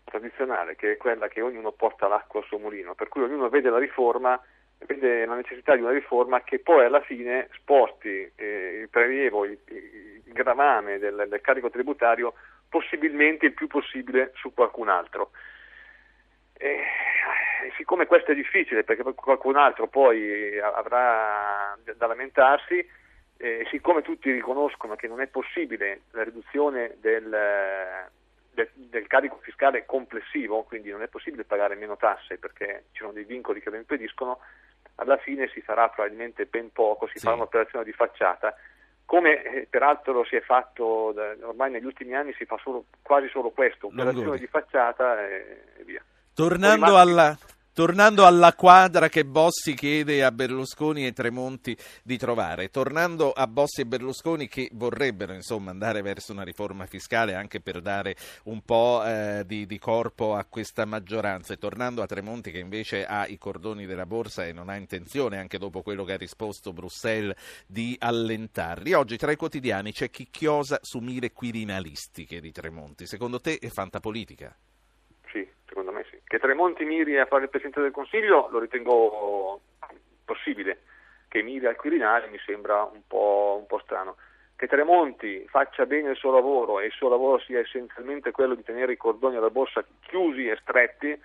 [0.05, 3.69] tradizionale, che è quella che ognuno porta l'acqua al suo mulino, per cui ognuno vede
[3.69, 4.41] la riforma,
[4.77, 9.59] vede la necessità di una riforma che poi alla fine sposti eh, il prelievo, il,
[9.67, 12.33] il gravame del, del carico tributario
[12.75, 15.31] possibilmente il più possibile su qualcun altro.
[16.57, 22.85] E, eh, siccome questo è difficile perché qualcun altro poi avrà da lamentarsi,
[23.37, 27.29] eh, siccome tutti riconoscono che non è possibile la riduzione del,
[28.51, 33.13] del, del carico fiscale complessivo, quindi non è possibile pagare meno tasse perché ci sono
[33.13, 34.39] dei vincoli che lo impediscono,
[34.95, 37.23] alla fine si farà probabilmente ben poco, si Sì.
[37.23, 38.53] farà un'operazione di facciata,
[39.05, 43.27] come eh, peraltro si è fatto da- ormai negli ultimi anni si fa solo, quasi
[43.29, 44.39] solo questo, operazione Longoni.
[44.39, 46.03] di facciata e, via.
[46.33, 47.37] Tornando alla,
[47.75, 53.81] tornando alla quadra che Bossi chiede a Berlusconi e Tremonti di trovare, tornando a Bossi
[53.81, 58.15] e Berlusconi che vorrebbero insomma andare verso una riforma fiscale anche per dare
[58.45, 63.05] un po' eh, di, di corpo a questa maggioranza e tornando a Tremonti che invece
[63.05, 66.71] ha i cordoni della borsa e non ha intenzione, anche dopo quello che ha risposto
[66.71, 67.35] Bruxelles,
[67.67, 68.93] di allentarli.
[68.93, 73.05] Oggi tra i quotidiani c'è chi chiosa su mire quirinalistiche di Tremonti.
[73.05, 74.55] Secondo te è fantapolitica?
[75.29, 76.14] Sì, secondo me sì.
[76.27, 79.61] Che Tremonti miri a fare il Presidente del Consiglio lo ritengo
[80.25, 80.79] possibile,
[81.27, 84.15] che miri al Quirinale mi sembra un po', un po' strano.
[84.55, 88.63] Che Tremonti faccia bene il suo lavoro e il suo lavoro sia essenzialmente quello di
[88.63, 91.19] tenere i cordoni alla borsa chiusi e stretti,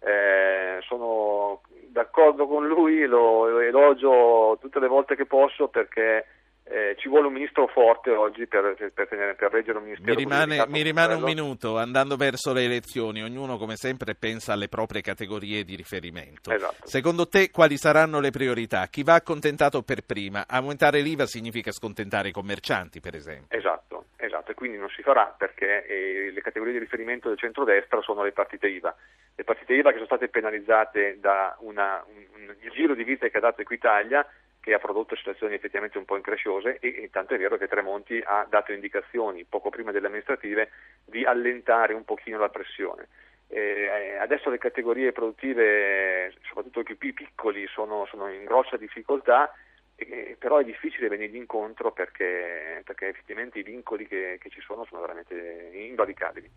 [0.00, 6.26] eh, sono d'accordo con lui, lo, lo elogio tutte le volte che posso perché
[6.66, 10.12] eh, ci vuole un ministro forte oggi per, per, tenere- per reggere un ministero.
[10.12, 14.68] Mi rimane, mi rimane un minuto, andando verso le elezioni, ognuno come sempre pensa alle
[14.68, 16.50] proprie categorie di riferimento.
[16.50, 16.86] Esatto.
[16.86, 18.86] Secondo te quali saranno le priorità?
[18.86, 20.46] Chi va accontentato per prima?
[20.48, 23.56] Aumentare l'IVA significa scontentare i commercianti, per esempio.
[23.56, 28.00] Esatto, esatto, e quindi non si farà perché eh, le categorie di riferimento del centrodestra
[28.00, 28.94] sono le partite IVA.
[29.36, 33.28] Le partite IVA che sono state penalizzate da una- un, un- il giro di vita
[33.28, 34.24] che ha dato Equitalia,
[34.64, 38.18] che ha prodotto situazioni effettivamente un po' incresciose e, e tanto è vero che Tremonti
[38.24, 40.70] ha dato indicazioni poco prima delle amministrative
[41.04, 43.08] di allentare un pochino la pressione.
[43.48, 49.52] Eh, adesso le categorie produttive, soprattutto i più piccoli, sono, sono in grossa difficoltà,
[49.96, 54.86] eh, però è difficile venirgli incontro perché, perché effettivamente i vincoli che, che, ci sono
[54.86, 56.50] sono veramente invalicabili.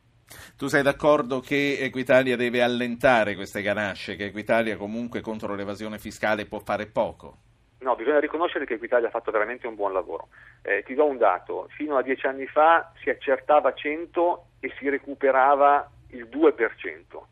[0.55, 6.45] Tu sei d'accordo che Equitalia deve allentare queste ganasce, che Equitalia comunque contro l'evasione fiscale
[6.45, 7.39] può fare poco?
[7.87, 10.27] No, bisogna riconoscere che Equitalia ha fatto veramente un buon lavoro.
[10.61, 14.89] Eh, ti do un dato, fino a dieci anni fa si accertava 100 e si
[14.89, 17.23] recuperava il 2%.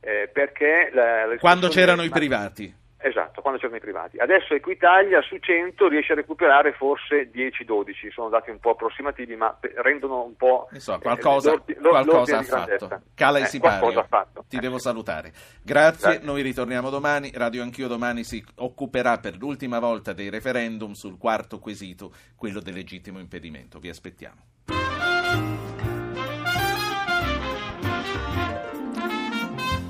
[0.00, 2.74] Eh, perché la, la Quando c'erano i privati.
[2.98, 4.18] Esatto, quando c'erano i privati.
[4.18, 9.56] Adesso Equitalia su 100 riesce a recuperare forse 10-12, sono dati un po' approssimativi, ma
[9.82, 10.68] rendono un po'...
[10.72, 13.02] Insomma, qualcosa, eh, qualcosa ha fatto.
[13.14, 14.06] Cala e eh, Sipario,
[14.48, 15.32] ti devo salutare.
[15.62, 17.30] Grazie, Grazie, noi ritorniamo domani.
[17.34, 22.74] Radio Anch'io domani si occuperà per l'ultima volta dei referendum sul quarto quesito, quello del
[22.74, 23.78] legittimo impedimento.
[23.78, 25.65] Vi aspettiamo.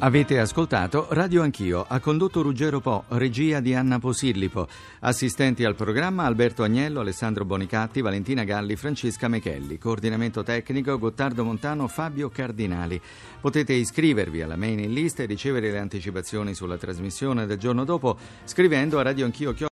[0.07, 4.69] Avete ascoltato Radio Anch'io, ha condotto Ruggero Po, regia di Anna Posillipo,
[5.01, 11.89] assistenti al programma Alberto Agnello, Alessandro Bonicatti, Valentina Galli, Francesca Mechelli, coordinamento tecnico Gottardo Montano,
[11.89, 13.01] Fabio Cardinali.
[13.41, 19.01] Potete iscrivervi alla mailing list e ricevere le anticipazioni sulla trasmissione del giorno dopo scrivendo
[19.01, 19.55] a radioanchio